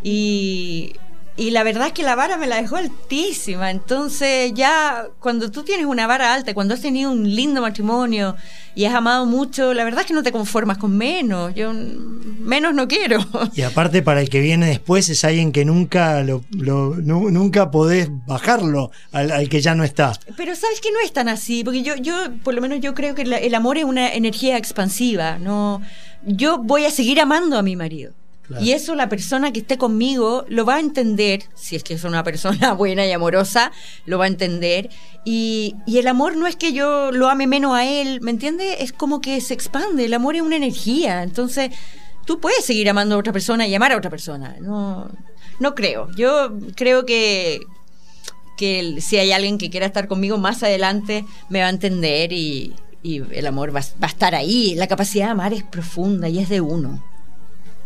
Y, 0.03 0.95
y 1.37 1.51
la 1.51 1.63
verdad 1.63 1.87
es 1.87 1.93
que 1.95 2.03
la 2.03 2.15
vara 2.15 2.37
me 2.37 2.47
la 2.47 2.61
dejó 2.61 2.77
altísima, 2.77 3.71
entonces 3.71 4.53
ya 4.55 5.07
cuando 5.19 5.51
tú 5.51 5.63
tienes 5.63 5.87
una 5.87 6.07
vara 6.07 6.35
alta, 6.35 6.53
cuando 6.55 6.75
has 6.75 6.83
tenido 6.83 7.11
un 7.11 7.35
lindo 7.35 7.63
matrimonio 7.63 8.37
y 8.75 8.85
has 8.85 8.95
amado 8.95 9.25
mucho, 9.27 9.73
la 9.73 9.85
verdad 9.85 10.01
es 10.03 10.07
que 10.07 10.13
no 10.15 10.23
te 10.23 10.31
conformas 10.33 10.77
con 10.79 10.97
menos, 10.97 11.55
yo 11.55 11.73
menos 11.73 12.75
no 12.75 12.87
quiero. 12.89 13.19
Y 13.55 13.63
aparte 13.63 14.03
para 14.03 14.21
el 14.21 14.29
que 14.29 14.41
viene 14.41 14.67
después 14.67 15.09
es 15.09 15.25
alguien 15.25 15.53
que 15.53 15.65
nunca 15.65 16.23
lo, 16.23 16.45
lo- 16.51 16.97
nu- 16.97 17.31
nunca 17.31 17.71
podés 17.71 18.09
bajarlo 18.27 18.91
al, 19.13 19.31
al 19.31 19.49
que 19.49 19.61
ya 19.63 19.75
no 19.75 19.85
está. 19.85 20.13
Pero 20.37 20.55
sabes 20.57 20.81
que 20.81 20.91
no 20.91 20.99
es 21.05 21.13
tan 21.13 21.29
así, 21.29 21.65
porque 21.65 21.83
yo, 21.83 21.97
yo 21.97 22.15
por 22.43 22.53
lo 22.55 22.61
menos 22.61 22.81
yo 22.81 22.93
creo 22.95 23.15
que 23.15 23.25
la- 23.25 23.39
el 23.39 23.55
amor 23.55 23.79
es 23.79 23.85
una 23.85 24.13
energía 24.13 24.57
expansiva. 24.59 25.39
No, 25.39 25.81
yo 26.27 26.59
voy 26.59 26.85
a 26.85 26.91
seguir 26.91 27.21
amando 27.21 27.57
a 27.57 27.63
mi 27.63 27.77
marido. 27.77 28.13
Y 28.61 28.73
eso 28.73 28.95
la 28.95 29.09
persona 29.09 29.53
que 29.53 29.61
esté 29.61 29.79
conmigo 29.79 30.45
lo 30.49 30.65
va 30.65 30.77
a 30.77 30.81
entender, 30.81 31.45
si 31.55 31.77
es 31.77 31.85
que 31.85 31.95
es 31.95 32.05
una 32.05 32.25
persona 32.25 32.73
buena 32.75 33.07
y 33.07 33.13
amorosa, 33.13 33.73
lo 34.07 34.19
va 34.19 34.25
a 34.25 34.29
entender. 34.29 34.91
Y, 35.25 35.77
y 35.87 35.99
el 35.99 36.09
amor 36.09 36.37
no 36.37 36.47
es 36.47 36.57
que 36.57 36.73
yo 36.73 37.13
lo 37.13 37.29
ame 37.29 37.47
menos 37.47 37.75
a 37.75 37.87
él, 37.87 38.21
¿me 38.21 38.31
entiendes? 38.31 38.77
Es 38.81 38.93
como 38.93 39.21
que 39.21 39.41
se 39.41 39.55
expande, 39.55 40.05
el 40.05 40.15
amor 40.15 40.37
es 40.37 40.43
una 40.43 40.57
energía. 40.57 41.23
Entonces, 41.23 41.71
tú 42.27 42.41
puedes 42.41 42.65
seguir 42.65 42.89
amando 42.91 43.15
a 43.15 43.19
otra 43.19 43.33
persona 43.33 43.67
y 43.67 43.75
amar 43.75 43.93
a 43.93 43.97
otra 43.97 44.11
persona. 44.11 44.57
No, 44.61 45.09
no 45.61 45.75
creo. 45.75 46.09
Yo 46.17 46.53
creo 46.75 47.07
que, 47.07 47.61
que 48.57 49.01
si 49.01 49.17
hay 49.19 49.33
alguien 49.33 49.59
que 49.59 49.71
quiera 49.71 49.87
estar 49.87 50.09
conmigo 50.09 50.39
más 50.39 50.63
adelante, 50.63 51.25
me 51.49 51.61
va 51.61 51.67
a 51.67 51.71
entender 51.71 52.33
y, 52.33 52.75
y 53.03 53.23
el 53.37 53.47
amor 53.47 53.75
va, 53.75 53.81
va 53.81 54.07
a 54.07 54.11
estar 54.11 54.35
ahí. 54.35 54.75
La 54.75 54.87
capacidad 54.87 55.27
de 55.27 55.33
amar 55.33 55.53
es 55.53 55.63
profunda 55.63 56.29
y 56.29 56.39
es 56.39 56.49
de 56.49 56.61
uno. 56.61 57.03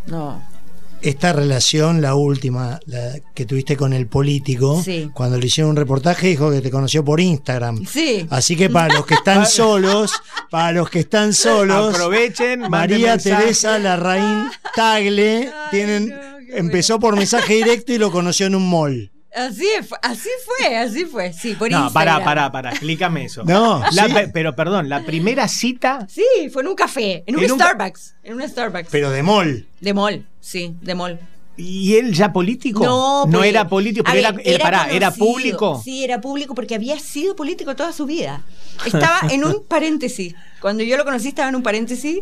No. 0.06 0.42
Esta 1.02 1.32
relación, 1.32 2.00
la 2.02 2.14
última, 2.14 2.80
la 2.86 3.12
que 3.34 3.44
tuviste 3.46 3.76
con 3.76 3.92
el 3.92 4.06
político, 4.06 4.82
Sí. 4.82 5.10
cuando 5.14 5.38
le 5.38 5.46
hicieron 5.46 5.70
un 5.70 5.76
reportaje 5.76 6.28
dijo 6.28 6.50
que 6.50 6.60
te 6.60 6.70
conoció 6.70 7.04
por 7.04 7.20
Instagram. 7.20 7.84
Sí. 7.86 8.26
Así 8.30 8.56
que 8.56 8.70
para 8.70 8.92
los 8.94 9.06
que 9.06 9.14
están 9.14 9.46
solos, 9.46 10.12
para 10.50 10.72
los 10.72 10.90
que 10.90 11.00
están 11.00 11.32
solos, 11.32 11.94
Aprovechen, 11.94 12.62
María. 12.70 13.18
Teresa 13.18 13.78
Larraín 13.78 14.48
Tagle 14.74 15.50
tienen, 15.70 16.08
no, 16.08 16.16
qué 16.46 16.58
empezó 16.58 16.98
por 16.98 17.14
mensaje 17.16 17.54
directo 17.54 17.92
y 17.92 17.98
lo 17.98 18.10
conoció 18.10 18.46
en 18.46 18.54
un 18.54 18.68
mall. 18.68 19.10
Así, 19.34 19.66
así 20.02 20.30
fue, 20.46 20.76
así 20.78 21.04
fue. 21.04 21.30
Sí, 21.34 21.54
por 21.54 21.70
No, 21.70 21.84
Instagram. 21.84 21.92
pará, 21.92 22.24
pará, 22.24 22.52
pará, 22.52 22.70
explícame 22.70 23.26
eso. 23.26 23.44
No, 23.44 23.82
La 23.92 24.06
sí. 24.06 24.14
pero 24.32 24.56
perdón, 24.56 24.88
la 24.88 25.04
primera 25.04 25.46
cita. 25.46 26.06
Sí, 26.10 26.24
fue 26.50 26.62
en 26.62 26.68
un 26.68 26.74
café, 26.74 27.22
en 27.26 27.36
un 27.36 27.44
En 27.44 27.52
un- 27.52 27.58
Starbucks. 27.60 28.14
En 28.22 28.34
un 28.40 28.48
Starbucks. 28.48 28.88
Pero 28.90 29.10
de 29.10 29.22
mall. 29.22 29.66
de 29.78 29.92
mall, 29.92 30.26
sí, 30.46 30.76
de 30.80 30.94
mall. 30.94 31.18
¿Y 31.56 31.96
él 31.96 32.12
ya 32.12 32.32
político? 32.32 32.84
No, 32.84 33.26
no 33.26 33.38
pues, 33.38 33.48
era 33.48 33.66
político, 33.66 34.08
a 34.08 34.12
pero 34.12 34.32
ver, 34.34 34.42
era, 34.44 34.54
era, 34.54 34.62
pará, 34.62 34.88
¿era 34.90 35.10
público. 35.10 35.80
Sí, 35.82 36.04
era 36.04 36.20
público 36.20 36.54
porque 36.54 36.76
había 36.76 37.00
sido 37.00 37.34
político 37.34 37.74
toda 37.74 37.92
su 37.92 38.06
vida. 38.06 38.44
Estaba 38.84 39.20
en 39.30 39.44
un 39.44 39.64
paréntesis. 39.68 40.34
Cuando 40.60 40.84
yo 40.84 40.96
lo 40.96 41.04
conocí 41.04 41.28
estaba 41.28 41.48
en 41.48 41.56
un 41.56 41.62
paréntesis 41.62 42.20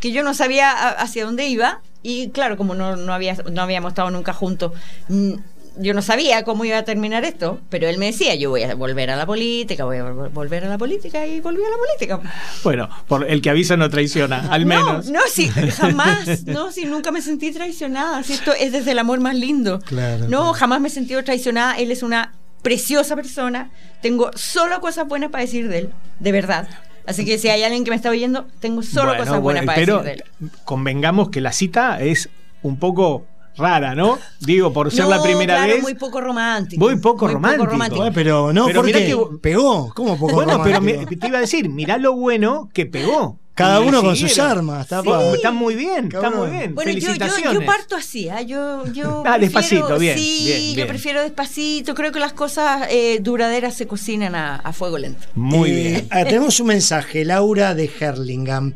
que 0.00 0.12
yo 0.12 0.22
no 0.22 0.34
sabía 0.34 0.70
hacia 0.90 1.24
dónde 1.24 1.48
iba 1.48 1.80
y 2.02 2.28
claro, 2.28 2.56
como 2.56 2.74
no, 2.74 2.94
no, 2.94 3.12
había, 3.12 3.34
no 3.50 3.62
habíamos 3.62 3.92
estado 3.92 4.10
nunca 4.10 4.32
juntos, 4.32 4.72
mm, 5.08 5.32
yo 5.78 5.92
no 5.94 6.02
sabía 6.02 6.44
cómo 6.44 6.64
iba 6.64 6.78
a 6.78 6.84
terminar 6.84 7.24
esto, 7.24 7.60
pero 7.68 7.88
él 7.88 7.98
me 7.98 8.06
decía, 8.06 8.34
yo 8.34 8.50
voy 8.50 8.62
a 8.62 8.74
volver 8.74 9.10
a 9.10 9.16
la 9.16 9.26
política, 9.26 9.84
voy 9.84 9.96
a 9.98 10.04
vol- 10.04 10.30
volver 10.32 10.64
a 10.64 10.68
la 10.68 10.78
política 10.78 11.26
y 11.26 11.40
volví 11.40 11.62
a 11.64 11.68
la 11.70 11.76
política. 11.76 12.20
Bueno, 12.62 12.88
por 13.08 13.28
el 13.30 13.42
que 13.42 13.50
avisa 13.50 13.76
no 13.76 13.88
traiciona, 13.90 14.48
al 14.52 14.66
menos. 14.66 15.06
No, 15.06 15.14
no, 15.14 15.20
sí, 15.28 15.48
jamás, 15.76 16.44
no, 16.44 16.70
sí, 16.72 16.84
nunca 16.84 17.10
me 17.10 17.20
sentí 17.22 17.52
traicionada, 17.52 18.22
sí, 18.22 18.34
esto 18.34 18.52
es 18.52 18.72
desde 18.72 18.92
el 18.92 18.98
amor 18.98 19.20
más 19.20 19.34
lindo. 19.34 19.80
Claro, 19.80 20.24
No, 20.24 20.28
claro. 20.28 20.52
jamás 20.54 20.80
me 20.80 20.88
he 20.88 20.90
sentido 20.90 21.22
traicionada, 21.24 21.74
él 21.78 21.90
es 21.90 22.02
una 22.02 22.32
preciosa 22.62 23.14
persona, 23.16 23.70
tengo 24.00 24.30
solo 24.34 24.80
cosas 24.80 25.06
buenas 25.06 25.30
para 25.30 25.42
decir 25.44 25.68
de 25.68 25.78
él, 25.78 25.90
de 26.20 26.32
verdad. 26.32 26.68
Así 27.06 27.26
que 27.26 27.36
si 27.36 27.48
hay 27.50 27.62
alguien 27.62 27.84
que 27.84 27.90
me 27.90 27.96
está 27.96 28.08
oyendo, 28.08 28.46
tengo 28.60 28.82
solo 28.82 29.08
Bueno, 29.08 29.24
cosas 29.24 29.40
buenas 29.42 29.64
bueno, 29.64 29.66
para 29.66 29.76
pero 29.78 30.02
decir 30.02 30.22
de 30.40 30.46
él. 30.46 30.50
convengamos 30.64 31.28
que 31.28 31.42
la 31.42 31.52
cita 31.52 32.00
es 32.00 32.30
un 32.62 32.78
poco 32.78 33.26
rara, 33.56 33.94
¿no? 33.94 34.18
Digo, 34.40 34.72
por 34.72 34.90
ser 34.90 35.06
la 35.06 35.22
primera 35.22 35.56
claro, 35.56 35.72
vez. 35.74 35.82
muy 35.82 35.94
poco 35.94 36.20
romántico. 36.20 36.84
Muy 36.84 36.96
poco 36.96 37.28
romántico. 37.28 37.96
Bueno, 37.96 38.12
pero 38.14 38.52
no, 38.52 38.66
Pero 38.66 38.82
mirá 38.82 38.98
porque 38.98 39.14
que- 39.32 39.38
pegó. 39.40 39.92
¿Cómo 39.94 40.18
poco 40.18 40.34
bueno, 40.34 40.60
pero 40.62 40.76
romántico? 40.78 41.10
me- 41.10 41.16
te 41.16 41.26
iba 41.28 41.38
a 41.38 41.40
decir, 41.42 41.68
mirá 41.68 41.98
lo 41.98 42.14
bueno 42.14 42.68
que 42.72 42.86
pegó. 42.86 43.38
Cada 43.54 43.78
uno 43.78 44.02
con 44.02 44.16
sus 44.16 44.36
armas, 44.40 44.80
está 44.82 45.00
Sí, 45.00 45.08
pa- 45.08 45.32
está 45.32 45.52
muy 45.52 45.76
bien, 45.76 46.08
Cada 46.08 46.26
está 46.26 46.36
uno- 46.36 46.48
muy 46.48 46.56
bien. 46.58 46.74
Bueno, 46.74 46.90
yo, 46.90 47.12
yo, 47.14 47.64
parto 47.64 47.94
así, 47.94 48.28
¿ah? 48.28 48.42
yo, 48.42 48.84
yo 48.92 49.22
Ah, 49.24 49.36
prefiero- 49.38 49.38
despacito, 49.38 49.98
bien, 50.00 50.18
Sí, 50.18 50.42
bien, 50.44 50.74
yo 50.74 50.86
prefiero 50.88 51.22
despacito. 51.22 51.94
Creo 51.94 52.10
que 52.10 52.18
las 52.18 52.32
cosas 52.32 52.88
eh, 52.90 53.20
duraderas 53.22 53.74
se 53.74 53.86
cocinan 53.86 54.34
a, 54.34 54.56
a 54.56 54.72
fuego 54.72 54.98
lento. 54.98 55.28
Muy 55.36 55.70
Eh, 55.70 55.74
bien. 55.74 56.08
ah, 56.10 56.24
tenemos 56.24 56.58
un 56.58 56.66
mensaje, 56.66 57.24
Laura 57.24 57.76
de 57.76 57.88
Herlingham. 58.00 58.74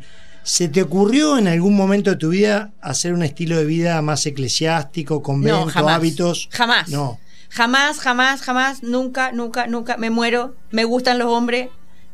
¿Se 0.49 0.67
te 0.67 0.81
ocurrió 0.81 1.37
en 1.37 1.47
algún 1.47 1.75
momento 1.75 2.09
de 2.09 2.15
tu 2.15 2.29
vida 2.29 2.71
hacer 2.81 3.13
un 3.13 3.21
estilo 3.21 3.55
de 3.57 3.65
vida 3.65 4.01
más 4.01 4.25
eclesiástico, 4.25 5.21
convento, 5.21 5.65
No, 5.65 5.71
jamás. 5.71 5.95
hábitos? 5.95 6.49
Jamás. 6.51 6.89
No. 6.89 7.19
Jamás, 7.51 7.99
jamás, 7.99 8.41
jamás, 8.41 8.81
nunca, 8.81 9.31
nunca, 9.31 9.67
nunca. 9.67 9.97
Me 9.97 10.09
muero. 10.09 10.55
Me 10.71 10.85
gustan 10.85 11.19
los 11.19 11.27
hombres. 11.27 11.69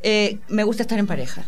eh, 0.07 0.37
me 0.49 0.63
gusta 0.65 0.83
estar 0.83 0.99
en 0.99 1.07
pareja. 1.07 1.45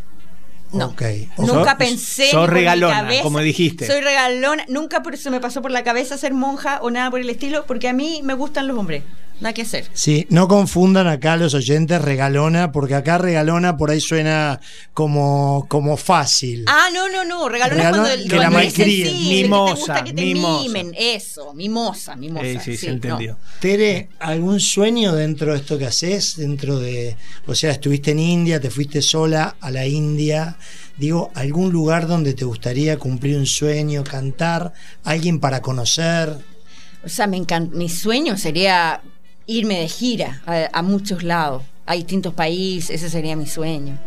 No. 0.72 0.88
Ok. 0.88 1.02
Nunca 1.38 1.72
Sos- 1.72 1.76
pensé. 1.76 2.30
mi 2.34 2.46
regalona, 2.48 3.02
cabeza- 3.02 3.22
como 3.24 3.40
dijiste. 3.40 3.86
Soy 3.86 4.00
regalona. 4.02 4.64
Nunca 4.70 5.04
por 5.04 5.14
eso 5.14 5.30
me 5.30 5.40
pasó 5.42 5.62
por 5.62 5.72
la 5.72 5.84
cabeza 5.84 6.18
ser 6.18 6.34
monja 6.34 6.80
o 6.82 6.90
nada 6.90 7.12
por 7.12 7.20
el 7.20 7.30
estilo, 7.30 7.66
porque 7.68 7.88
a 7.90 7.94
mí 7.94 8.22
me 8.24 8.34
gustan 8.34 8.66
los 8.68 8.78
hombres. 8.78 9.04
Nada 9.40 9.54
que 9.54 9.62
hacer. 9.62 9.86
Sí, 9.94 10.26
no 10.32 10.48
confundan 10.48 11.06
acá 11.08 11.38
los 11.38 11.54
oyentes 11.54 12.02
regalona, 12.02 12.72
porque 12.72 12.96
acá 12.96 13.20
regalona 13.20 13.78
por 13.78 13.92
ahí 13.92 14.00
suena 14.02 14.60
como, 14.96 15.68
como 15.70 15.96
fácil. 15.96 16.66
Ah, 16.68 16.88
no, 16.92 17.08
no, 17.08 17.24
no. 17.24 17.48
Regalona 17.48 17.84
es 17.84 17.90
cuando, 17.90 18.10
que 18.10 18.30
cuando 18.36 18.38
la 18.58 18.64
es 18.64 18.78
malcríen. 18.78 19.08
que 19.08 19.14
te 19.14 19.44
Mimosa, 19.44 19.76
gusta 19.76 20.04
que 20.04 20.14
te 20.14 20.22
mimosa. 20.24 20.64
mimen. 20.64 20.96
Eso, 20.98 21.54
mimosa, 21.54 22.16
mimosa. 22.16 22.46
Eh, 22.48 22.60
sí, 22.64 22.78
se 22.78 22.88
no. 22.88 22.94
entendió. 22.94 23.38
Tere, 23.60 24.10
¿algún 24.20 24.60
sueño 24.60 25.14
dentro 25.14 25.52
de 25.54 25.60
esto 25.60 25.78
que 25.78 25.86
haces? 25.86 26.36
Dentro 26.38 26.80
de, 26.80 27.16
o 27.46 27.54
sea, 27.54 27.72
estuviste 27.72 28.12
en 28.12 28.20
India, 28.20 28.60
te 28.60 28.72
fuiste 28.72 29.04
sola 29.04 29.56
a 29.62 29.70
la 29.70 29.86
India. 29.86 30.58
Digo, 30.98 31.32
¿algún 31.36 31.72
lugar 31.72 32.08
donde 32.08 32.34
te 32.34 32.44
gustaría 32.44 32.98
cumplir 32.98 33.38
un 33.38 33.46
sueño, 33.46 34.04
cantar? 34.04 34.74
¿Alguien 35.04 35.40
para 35.40 35.62
conocer? 35.62 36.36
O 37.06 37.10
sea, 37.10 37.28
me 37.28 37.38
encan- 37.38 37.70
mi 37.70 37.88
sueño 37.88 38.36
sería 38.36 39.00
irme 39.48 39.80
de 39.80 39.88
gira 39.88 40.42
a, 40.46 40.70
a 40.72 40.82
muchos 40.84 41.24
lados, 41.24 41.64
a 41.86 41.94
distintos 41.96 42.34
países, 42.34 42.92
ese 42.92 43.10
sería 43.10 43.36
mi 43.36 43.48
sueño. 43.48 43.98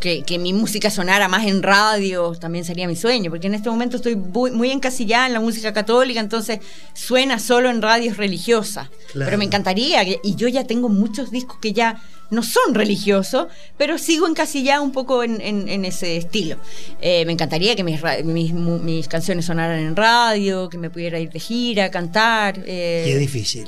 Que, 0.00 0.22
que 0.22 0.38
mi 0.38 0.54
música 0.54 0.88
sonara 0.90 1.28
más 1.28 1.46
en 1.46 1.62
radio 1.62 2.32
también 2.32 2.64
sería 2.64 2.88
mi 2.88 2.96
sueño, 2.96 3.30
porque 3.30 3.48
en 3.48 3.54
este 3.54 3.68
momento 3.68 3.96
estoy 3.98 4.16
muy, 4.16 4.50
muy 4.50 4.70
encasillada 4.70 5.26
en 5.26 5.34
la 5.34 5.40
música 5.40 5.74
católica, 5.74 6.20
entonces 6.20 6.60
suena 6.94 7.38
solo 7.38 7.68
en 7.68 7.82
radios 7.82 8.16
religiosas. 8.16 8.88
Claro. 9.12 9.26
Pero 9.26 9.36
me 9.36 9.44
encantaría, 9.44 10.02
y 10.22 10.34
yo 10.36 10.48
ya 10.48 10.64
tengo 10.64 10.88
muchos 10.88 11.30
discos 11.30 11.58
que 11.60 11.74
ya 11.74 12.00
no 12.30 12.42
son 12.42 12.74
religiosos, 12.74 13.48
pero 13.76 13.98
sigo 13.98 14.26
encasillada 14.26 14.80
un 14.80 14.92
poco 14.92 15.22
en, 15.22 15.38
en- 15.42 15.68
en 15.68 15.84
ese 15.84 16.16
estilo. 16.16 16.56
Eh, 17.02 17.26
me 17.26 17.32
encantaría 17.32 17.76
que 17.76 17.84
mis, 17.84 18.00
mis, 18.24 18.54
mis 18.54 19.06
canciones 19.06 19.44
sonaran 19.44 19.80
en 19.80 19.94
radio, 19.96 20.70
que 20.70 20.78
me 20.78 20.88
pudiera 20.88 21.18
ir 21.20 21.28
de 21.30 21.40
gira, 21.40 21.90
cantar. 21.90 22.58
eh, 22.64 23.04
Y 23.06 23.10
es 23.10 23.18
difícil. 23.18 23.66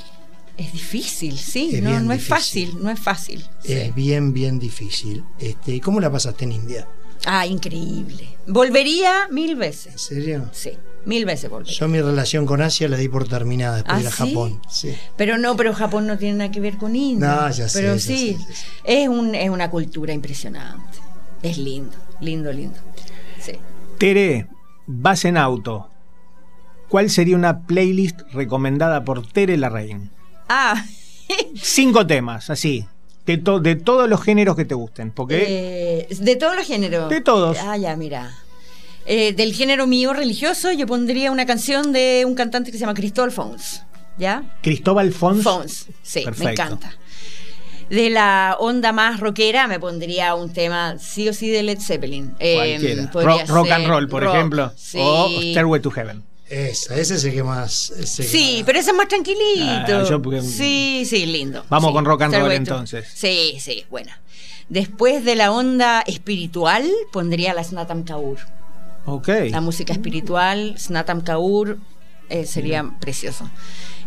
Es 0.57 0.71
difícil, 0.71 1.37
sí, 1.37 1.71
Es 1.73 1.81
no, 1.83 1.99
no 1.99 2.13
es 2.13 2.23
fácil, 2.25 2.77
no 2.81 2.89
es 2.89 2.99
fácil. 2.99 3.43
sí. 3.63 3.73
Es 3.73 3.95
bien, 3.95 4.33
bien 4.33 4.59
difícil. 4.59 5.23
Este, 5.39 5.79
¿Cómo 5.81 5.99
la 5.99 6.11
pasaste 6.11 6.45
en 6.45 6.51
India? 6.51 6.87
Ah, 7.25 7.47
increíble. 7.47 8.37
Volvería 8.47 9.27
mil 9.31 9.55
veces. 9.55 9.93
¿En 9.93 9.99
serio? 9.99 10.49
Sí, 10.51 10.71
Mil 11.05 11.25
veces 11.25 11.49
volvería. 11.49 11.73
Yo 11.77 11.87
mi 11.89 11.99
relación 12.01 12.45
con 12.45 12.61
Asia 12.61 12.87
la 12.87 12.95
di 12.97 13.09
por 13.09 13.27
terminada 13.27 13.75
después 13.77 13.93
¿Ah, 13.93 13.97
de 13.97 14.01
ir 14.03 14.07
a 14.07 14.11
sí? 14.11 14.17
Japón. 14.29 14.61
Sí. 14.69 14.95
Pero 15.17 15.37
no, 15.37 15.55
pero 15.57 15.73
Japón 15.73 16.07
no 16.07 16.17
tiene 16.17 16.37
nada 16.37 16.51
que 16.51 16.59
ver 16.61 16.77
con 16.77 16.95
India. 16.95 17.27
No, 17.27 17.49
ya 17.49 17.67
sé, 17.67 17.79
Pero 17.79 17.95
ya 17.95 17.99
sí, 17.99 18.37
sé, 18.37 18.45
ya 18.47 18.55
sé. 18.55 18.65
Es, 19.03 19.09
un, 19.09 19.35
es 19.35 19.49
una 19.49 19.69
cultura 19.69 20.13
impresionante. 20.13 20.99
Es 21.41 21.57
lindo, 21.57 21.95
lindo, 22.21 22.51
lindo. 22.53 22.77
Sí. 23.41 23.53
Tere, 23.97 24.47
vas 24.87 25.25
en 25.25 25.35
auto. 25.37 25.89
¿Cuál 26.89 27.09
sería 27.09 27.35
una 27.35 27.65
playlist 27.65 28.21
recomendada 28.33 29.03
por 29.03 29.25
Tere 29.27 29.57
Larraín? 29.57 30.09
Ah, 30.55 30.85
Cinco 31.61 32.05
temas, 32.05 32.49
así. 32.49 32.85
De, 33.25 33.37
to- 33.37 33.59
de 33.59 33.75
todos 33.75 34.09
los 34.09 34.21
géneros 34.21 34.55
que 34.55 34.65
te 34.65 34.75
gusten. 34.75 35.11
Porque 35.11 35.45
eh, 36.09 36.15
de 36.19 36.35
todos 36.35 36.55
los 36.55 36.67
géneros. 36.67 37.09
De 37.09 37.21
todos. 37.21 37.57
Ah, 37.61 37.77
ya, 37.77 37.95
mira. 37.95 38.31
Eh, 39.05 39.33
del 39.33 39.53
género 39.53 39.87
mío 39.87 40.13
religioso, 40.13 40.71
yo 40.71 40.85
pondría 40.87 41.31
una 41.31 41.45
canción 41.45 41.91
de 41.93 42.23
un 42.27 42.35
cantante 42.35 42.71
que 42.71 42.77
se 42.77 42.81
llama 42.81 42.93
Cristóbal 42.93 43.31
Fons. 43.31 43.83
¿Ya? 44.17 44.43
Cristóbal 44.61 45.11
Fons. 45.11 45.43
Fons, 45.43 45.87
sí, 46.03 46.23
me 46.37 46.51
encanta. 46.51 46.95
De 47.89 48.09
la 48.09 48.55
onda 48.59 48.91
más 48.91 49.19
rockera 49.19 49.67
me 49.67 49.79
pondría 49.79 50.35
un 50.35 50.51
tema 50.53 50.97
sí 50.99 51.27
o 51.29 51.33
sí 51.33 51.49
de 51.49 51.63
Led 51.63 51.79
Zeppelin. 51.79 52.33
Eh, 52.39 53.07
Cualquiera. 53.11 53.45
Rock, 53.47 53.71
and 53.71 53.87
roll, 53.87 54.07
por 54.07 54.23
rock, 54.23 54.35
ejemplo. 54.35 54.71
sí. 54.75 54.97
O 55.01 55.29
Stairway 55.29 55.81
to 55.81 55.89
Heaven. 55.91 56.23
Esa, 56.49 56.95
ese 56.95 57.15
es 57.15 57.23
el 57.23 57.33
que 57.33 57.43
más. 57.43 57.91
ese 57.91 58.23
que 58.23 58.27
Sí, 58.29 58.53
más- 58.57 58.63
pero 58.65 58.79
ese 58.79 58.91
es 58.91 58.95
más 58.97 59.07
tranquilito. 59.07 59.63
Ah, 59.65 60.05
yo 60.09 60.21
porque- 60.21 60.41
Sí, 60.41 61.03
sí, 61.09 61.25
lindo. 61.25 61.65
Vamos 61.69 61.89
Sí, 61.89 61.93
con 61.93 62.05
rock 62.05 62.21
and 62.23 62.35
roll, 62.35 62.51
entonces. 62.51 63.07
Sí, 63.13 63.57
sí, 63.59 63.85
buena. 63.89 64.19
Después 64.69 65.23
de 65.25 65.35
la 65.35 65.51
onda 65.51 66.01
espiritual, 66.01 66.89
pondría 67.11 67.53
la 67.53 67.63
Snatam 67.63 68.03
Kaur. 68.03 68.37
Ok. 69.05 69.27
La 69.49 69.61
música 69.61 69.93
espiritual, 69.93 70.75
Snatam 70.77 71.21
Kaur, 71.21 71.77
eh, 72.29 72.45
sería 72.45 72.83
precioso. 72.99 73.49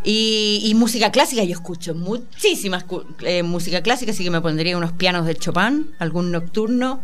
Y, 0.05 0.61
y 0.65 0.75
música 0.75 1.11
clásica, 1.11 1.43
yo 1.43 1.53
escucho 1.53 1.95
muchísimas 1.95 2.85
eh, 3.23 3.43
música 3.43 3.83
clásica, 3.83 4.13
así 4.13 4.23
que 4.25 4.31
me 4.31 4.41
pondría 4.41 4.77
unos 4.77 4.93
pianos 4.93 5.27
de 5.27 5.35
Chopin, 5.35 5.91
algún 5.99 6.31
nocturno. 6.31 7.03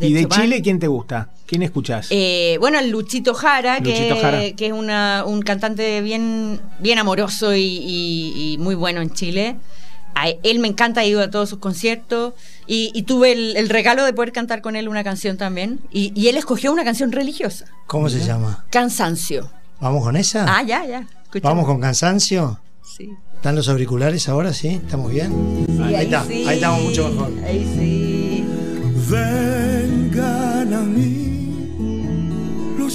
¿Y 0.00 0.12
de 0.12 0.22
Chopin. 0.22 0.40
Chile 0.42 0.62
quién 0.62 0.78
te 0.78 0.86
gusta? 0.86 1.30
¿Quién 1.46 1.62
escuchás? 1.62 2.08
Eh, 2.10 2.56
bueno, 2.60 2.78
el 2.78 2.90
Luchito 2.90 3.34
Jara, 3.34 3.78
Luchito 3.80 4.14
que, 4.16 4.20
Jara. 4.20 4.38
que 4.56 4.66
es 4.66 4.72
una- 4.72 5.24
un 5.26 5.42
cantante 5.42 6.00
bien, 6.02 6.60
bien 6.78 6.98
amoroso 6.98 7.54
y, 7.54 7.62
y- 7.62 8.52
y 8.54 8.58
muy 8.58 8.74
bueno 8.74 9.00
en 9.00 9.10
Chile. 9.12 9.56
A 10.14 10.28
él 10.28 10.58
me 10.58 10.68
encanta, 10.68 11.02
he 11.04 11.08
ido 11.08 11.20
a 11.22 11.30
todos 11.30 11.48
sus 11.48 11.58
conciertos 11.58 12.34
y, 12.66 12.90
y 12.94 13.02
tuve 13.04 13.32
el, 13.32 13.56
el 13.56 13.68
regalo 13.68 14.04
de 14.04 14.12
poder 14.12 14.32
cantar 14.32 14.62
con 14.62 14.74
él 14.76 14.88
una 14.88 15.04
canción 15.04 15.36
también. 15.36 15.80
Y, 15.92 16.12
y 16.20 16.28
él 16.28 16.36
escogió 16.36 16.72
una 16.72 16.84
canción 16.84 17.12
religiosa, 17.12 17.66
¿Cómo 17.86 18.08
se 18.08 18.20
llama? 18.24 18.64
Cansancio. 18.70 19.50
¿Vamos 19.80 20.02
con 20.02 20.16
esa? 20.16 20.44
Ah, 20.48 20.62
ya, 20.64 20.84
ya. 20.84 21.06
escuchamos. 21.24 21.42
¿Vamos 21.42 21.66
con 21.66 21.80
cansancio? 21.80 22.60
Sí. 22.96 23.10
¿Están 23.36 23.54
los 23.54 23.68
auriculares 23.68 24.28
ahora? 24.28 24.52
¿Sí? 24.52 24.68
¿Estamos 24.84 25.12
bien? 25.12 25.64
Sí, 25.68 25.94
ahí, 25.94 26.04
está, 26.06 26.24
sí. 26.24 26.44
ahí 26.48 26.56
estamos 26.56 26.82
mucho 26.82 27.08
mejor. 27.08 27.32
Ahí 27.46 27.64
sí. 27.76 28.44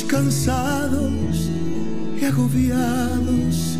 Cansados 0.08 1.50
y 2.20 2.26
agobiados 2.26 3.78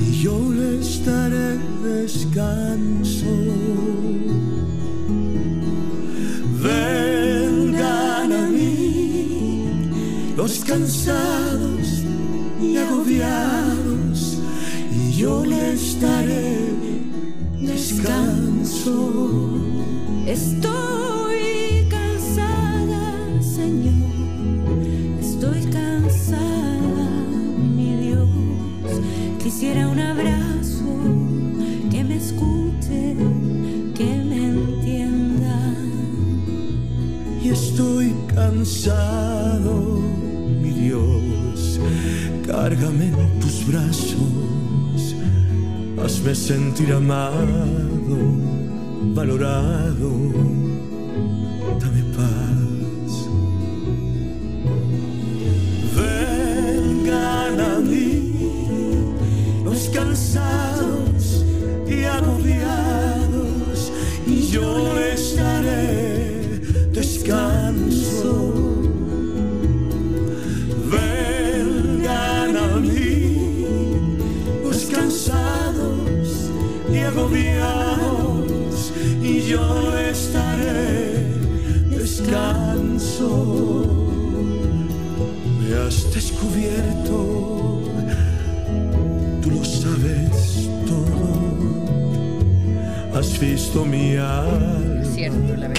y 0.00 0.22
yo 0.22 0.52
les 0.52 1.04
daré 1.04 1.58
descanso. 1.82 3.26
Vengan 6.62 8.32
a 8.32 8.46
mí 8.48 10.32
los 10.36 10.64
cansados 10.64 12.04
y 12.62 12.76
agobiados 12.76 14.38
y 14.94 15.12
yo 15.12 15.44
les 15.44 16.00
daré 16.00 16.56
descanso. 17.60 19.10
Estoy 20.26 20.99
cansado, 38.50 40.00
mi 40.60 40.70
Dios. 40.70 41.80
Cárgame 42.46 43.06
en 43.06 43.40
tus 43.40 43.66
brazos, 43.66 45.14
hazme 46.02 46.34
sentir 46.34 46.92
amado, 46.92 48.18
valorado. 49.14 50.49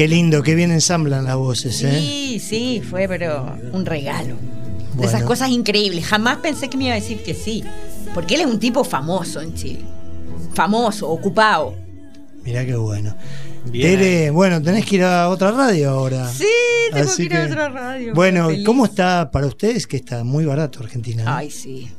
Qué 0.02 0.08
lindo, 0.08 0.42
qué 0.42 0.56
bien 0.56 0.72
ensamblan 0.72 1.26
las 1.26 1.36
voces, 1.36 1.80
¿eh? 1.84 2.00
Sí, 2.02 2.40
sí, 2.40 2.82
fue 2.82 3.08
pero 3.08 3.56
un 3.72 3.86
regalo. 3.86 4.30
De 4.34 4.96
Bueno. 4.96 5.08
esas 5.08 5.22
cosas 5.22 5.50
increíbles. 5.52 6.04
Jamás 6.08 6.38
pensé 6.38 6.72
que 6.72 6.76
me 6.78 6.86
iba 6.86 6.94
a 6.94 7.00
decir 7.00 7.22
que 7.22 7.36
sí. 7.36 7.64
Porque 8.16 8.34
él 8.34 8.42
es 8.42 8.48
un 8.48 8.58
tipo 8.58 8.84
famoso 8.84 9.42
en 9.42 9.54
Chile. 9.54 9.82
Famoso, 10.56 11.08
ocupado. 11.08 11.76
Mirá 12.44 12.66
qué 12.66 12.76
bueno. 12.78 13.16
Bien 13.66 14.00
Tere, 14.00 14.32
bueno, 14.32 14.60
tenés 14.60 14.88
que 14.88 14.96
ir 14.96 15.04
a 15.04 15.30
otra 15.30 15.52
radio 15.52 15.92
ahora. 15.92 16.28
Sí, 16.34 16.48
tengo 16.92 17.08
Así 17.08 17.28
que 17.28 17.36
ir 17.36 17.36
a 17.36 17.46
que- 17.46 17.52
otra 17.52 17.70
radio. 17.70 18.14
Bueno. 18.16 18.50
¿cómo 18.66 18.86
está 18.86 19.30
para 19.30 19.46
ustedes 19.46 19.86
que 19.86 19.98
está 19.98 20.24
muy 20.24 20.46
barato 20.46 20.80
Argentina? 20.80 21.26
¿no? 21.26 21.32
Ay, 21.32 21.52
sí. 21.52 21.92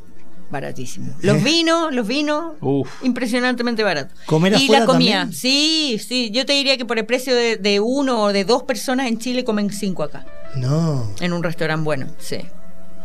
Baratísimo. 0.52 1.14
Los 1.22 1.42
vinos, 1.42 1.94
los 1.94 2.06
vinos, 2.06 2.56
Uf. 2.60 2.86
impresionantemente 3.02 3.82
baratos. 3.82 4.18
¿Comer 4.26 4.52
y 4.52 4.68
la 4.68 4.84
comida, 4.84 5.20
también? 5.22 5.32
sí, 5.32 5.98
sí. 5.98 6.30
Yo 6.30 6.44
te 6.44 6.52
diría 6.52 6.76
que 6.76 6.84
por 6.84 6.98
el 6.98 7.06
precio 7.06 7.34
de, 7.34 7.56
de 7.56 7.80
uno 7.80 8.24
o 8.24 8.32
de 8.34 8.44
dos 8.44 8.62
personas 8.64 9.06
en 9.08 9.18
Chile 9.18 9.44
comen 9.44 9.70
cinco 9.72 10.02
acá. 10.02 10.26
No. 10.54 11.10
En 11.20 11.32
un 11.32 11.42
restaurante 11.42 11.82
bueno, 11.82 12.06
sí. 12.18 12.36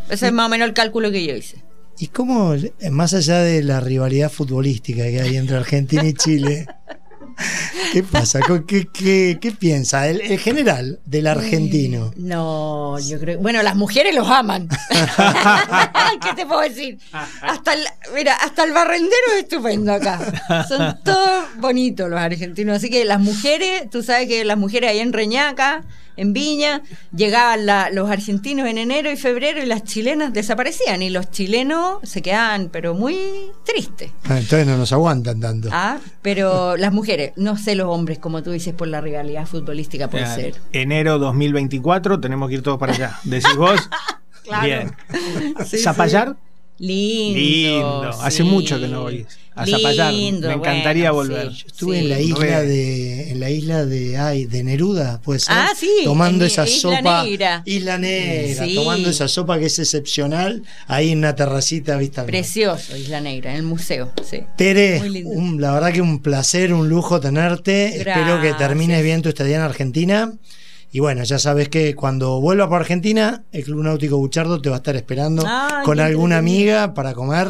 Ese 0.10 0.28
es 0.28 0.34
más 0.34 0.48
o 0.48 0.50
menos 0.50 0.68
el 0.68 0.74
cálculo 0.74 1.10
que 1.10 1.26
yo 1.26 1.34
hice. 1.34 1.64
¿Y 1.98 2.08
cómo, 2.08 2.54
eh, 2.54 2.74
más 2.92 3.14
allá 3.14 3.40
de 3.40 3.64
la 3.64 3.80
rivalidad 3.80 4.30
futbolística 4.30 5.04
que 5.04 5.22
hay 5.22 5.38
entre 5.38 5.56
Argentina 5.56 6.06
y 6.06 6.14
Chile, 6.16 6.68
qué 7.94 8.04
pasa? 8.04 8.40
¿Con 8.42 8.66
¿Qué, 8.66 8.88
qué, 8.92 9.38
qué 9.40 9.52
piensa 9.52 10.08
el, 10.08 10.22
el 10.22 10.40
general 10.40 11.00
del 11.06 11.28
argentino? 11.28 12.12
No, 12.16 13.00
yo 13.00 13.20
creo. 13.20 13.40
Bueno, 13.40 13.62
las 13.64 13.76
mujeres 13.76 14.16
los 14.16 14.28
aman. 14.28 14.68
¿Qué 16.22 16.34
te 16.36 16.46
puedo 16.46 16.62
decir? 16.62 17.00
Hasta 17.42 17.74
el, 17.74 17.86
mira, 18.16 18.36
hasta 18.36 18.64
el 18.64 18.72
barrendero 18.74 19.34
es 19.36 19.44
estupendo 19.44 19.94
acá. 19.94 20.66
Son 20.68 21.00
todos 21.04 21.46
bonitos 21.58 22.10
los 22.10 22.20
argentinos. 22.20 22.78
Así 22.78 22.90
que 22.90 23.06
las 23.06 23.20
mujeres, 23.20 23.90
tú 23.90 24.04
sabes 24.04 24.28
que 24.28 24.44
las 24.46 24.58
mujeres 24.58 24.90
ahí 24.92 25.00
en 25.00 25.14
Reñaca, 25.14 25.84
en 26.18 26.34
Viña, 26.34 26.82
llegaban 27.16 27.66
la- 27.66 27.90
los 27.92 28.10
argentinos 28.10 28.68
en 28.68 28.78
enero 28.78 29.10
y 29.12 29.16
febrero 29.18 29.62
y 29.64 29.66
las 29.66 29.84
chilenas 29.84 30.34
desaparecían. 30.34 31.02
Y 31.02 31.10
los 31.10 31.32
chilenos 31.32 32.00
se 32.04 32.22
quedaban, 32.22 32.70
pero 32.72 32.94
muy 32.94 33.16
tristes. 33.66 34.12
Ah, 34.26 34.38
entonces 34.40 34.68
no 34.68 34.76
nos 34.78 34.92
aguantan 34.92 35.40
tanto. 35.40 35.70
Ah, 35.72 35.98
pero 36.22 36.76
las 36.78 36.92
mujeres, 36.92 37.32
no 37.38 37.58
sé 37.58 37.76
los 37.76 37.88
hombres, 37.88 38.20
como 38.20 38.44
tú 38.44 38.52
dices, 38.52 38.74
por 38.74 38.88
la 38.88 39.00
rivalidad 39.00 39.46
futbolística 39.46 40.10
puede 40.10 40.26
Ya, 40.26 40.36
ser. 40.36 40.56
Enero 40.74 41.18
2024, 41.20 42.20
tenemos 42.20 42.50
que 42.50 42.56
ir 42.56 42.64
todos 42.64 42.78
para 42.80 42.94
allá. 42.94 43.20
Decís 43.24 43.56
vos. 43.56 43.90
Claro. 44.44 44.66
Bien. 44.66 44.96
Sí, 45.66 45.78
¿Zapallar? 45.80 46.38
Lindo. 46.80 47.40
Lindo. 47.40 48.10
Hace 48.22 48.38
sí. 48.38 48.44
mucho 48.44 48.80
que 48.80 48.88
no 48.88 49.02
voy 49.04 49.26
a 49.56 49.66
Zapallar. 49.66 50.14
Lindo, 50.14 50.48
Me 50.50 50.54
encantaría 50.54 51.10
bueno, 51.12 51.34
volver. 51.34 51.52
sí, 51.52 51.62
Yo 51.62 51.68
estuve 51.68 51.98
sí. 51.98 52.04
en 52.04 52.10
la 52.10 52.20
isla 52.20 52.60
Re. 52.62 52.68
de 52.68 53.32
en 53.32 53.40
la 53.40 53.50
isla 53.50 53.86
de 53.86 54.18
ay, 54.18 54.46
de 54.46 54.64
Neruda, 54.64 55.20
puede 55.24 55.40
ser. 55.40 55.56
Ah, 55.58 55.70
sí, 55.76 55.90
tomando 56.04 56.46
en 56.46 56.52
esa 56.52 56.68
Isla 56.68 56.80
sopa 56.98 57.24
Negra. 57.24 57.64
Isla 57.66 57.98
Negra, 57.98 58.66
Sí. 58.66 58.76
tomando 58.76 59.10
esa 59.10 59.28
sopa 59.28 59.58
que 59.58 59.66
es 59.66 59.80
excepcional 59.80 60.62
ahí 60.88 61.12
en 61.12 61.18
una 61.20 61.36
terracita 61.36 61.98
mar. 61.98 62.26
Precioso, 62.28 62.96
Isla 62.96 63.20
Negra, 63.20 63.50
en 63.52 63.58
el 63.58 63.64
museo. 63.64 64.12
Sí. 64.30 64.42
Tere, 64.56 65.00
Muy 65.00 65.10
lindo. 65.10 65.32
un- 65.32 65.60
la 65.60 65.74
verdad 65.74 65.92
que 65.92 66.02
un 66.02 66.22
placer, 66.22 66.72
un 66.74 66.88
lujo 66.88 67.20
tenerte. 67.20 67.98
Espero 67.98 68.40
que 68.40 68.54
termines 68.54 69.02
bien 69.04 69.24
tu 69.24 69.30
estadía 69.30 69.56
en 69.56 69.64
Argentina. 69.64 70.34
Y 70.98 71.00
bueno, 71.00 71.24
ya 71.24 71.38
sabes 71.38 71.70
que 71.70 71.94
cuando 71.94 72.42
vuelva 72.42 72.68
por 72.68 72.82
Argentina, 72.82 73.44
el 73.52 73.64
Club 73.64 73.84
Náutico 73.84 74.18
Buchardo 74.18 74.60
te 74.60 74.70
va 74.70 74.78
a 74.78 74.80
estar 74.80 74.96
esperando 74.96 75.46
con 75.86 76.00
alguna 76.00 76.40
amiga 76.40 76.96
para 76.96 77.14
comer 77.14 77.50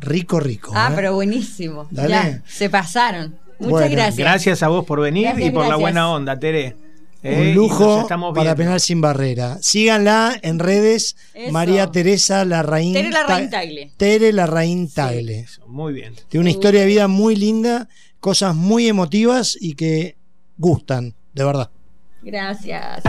rico, 0.00 0.40
rico. 0.40 0.72
Ah, 0.74 0.88
¿eh? 0.90 0.94
pero 0.96 1.14
buenísimo. 1.14 1.86
Dale. 1.92 2.08
Ya, 2.10 2.42
se 2.48 2.68
pasaron. 2.68 3.36
Muchas 3.60 3.70
Bueno, 3.70 3.90
gracias. 3.92 4.16
Gracias 4.16 4.62
a 4.64 4.68
vos 4.68 4.84
por 4.84 5.00
venir 5.00 5.26
Gracias, 5.28 5.46
y 5.48 5.52
por 5.52 5.68
la 5.68 5.76
buena 5.76 6.10
onda, 6.10 6.40
Tere. 6.40 6.74
Eh, 7.22 7.40
Un 7.40 7.54
lujo 7.54 8.00
estamos 8.00 8.34
para. 8.34 8.56
Penal 8.56 8.80
Sin 8.80 9.00
Barrera. 9.00 9.58
Síganla 9.60 10.36
en 10.42 10.58
redes. 10.58 11.14
Eso. 11.34 11.52
María 11.52 11.92
Teresa 11.92 12.44
Larraín. 12.44 12.94
Tere 12.94 13.10
Larraín 13.10 13.48
Ta- 13.48 13.60
Tagle. 13.60 13.92
Tere 13.96 14.32
Larraín 14.32 14.90
Tagle. 14.90 15.46
Muy 15.68 15.92
bien. 15.92 16.14
Tiene 16.28 16.40
una 16.40 16.50
historia 16.50 16.80
de 16.80 16.86
vida 16.88 17.06
muy 17.06 17.36
linda, 17.36 17.88
cosas 18.18 18.56
muy 18.56 18.88
emotivas 18.88 19.56
y 19.60 19.74
que 19.74 20.16
gustan, 20.56 21.14
de 21.32 21.44
verdad. 21.44 21.70
Gracias. 22.22 23.02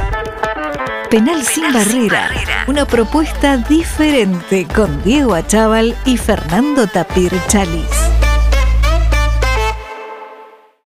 Penal 1.09 1.43
sin 1.43 1.73
barrera. 1.73 2.29
Una 2.67 2.85
propuesta 2.85 3.57
diferente 3.57 4.67
con 4.73 5.03
Diego 5.03 5.33
Achával 5.33 5.95
y 6.05 6.17
Fernando 6.17 6.87
Tapir 6.87 7.31
Chalis. 7.47 8.18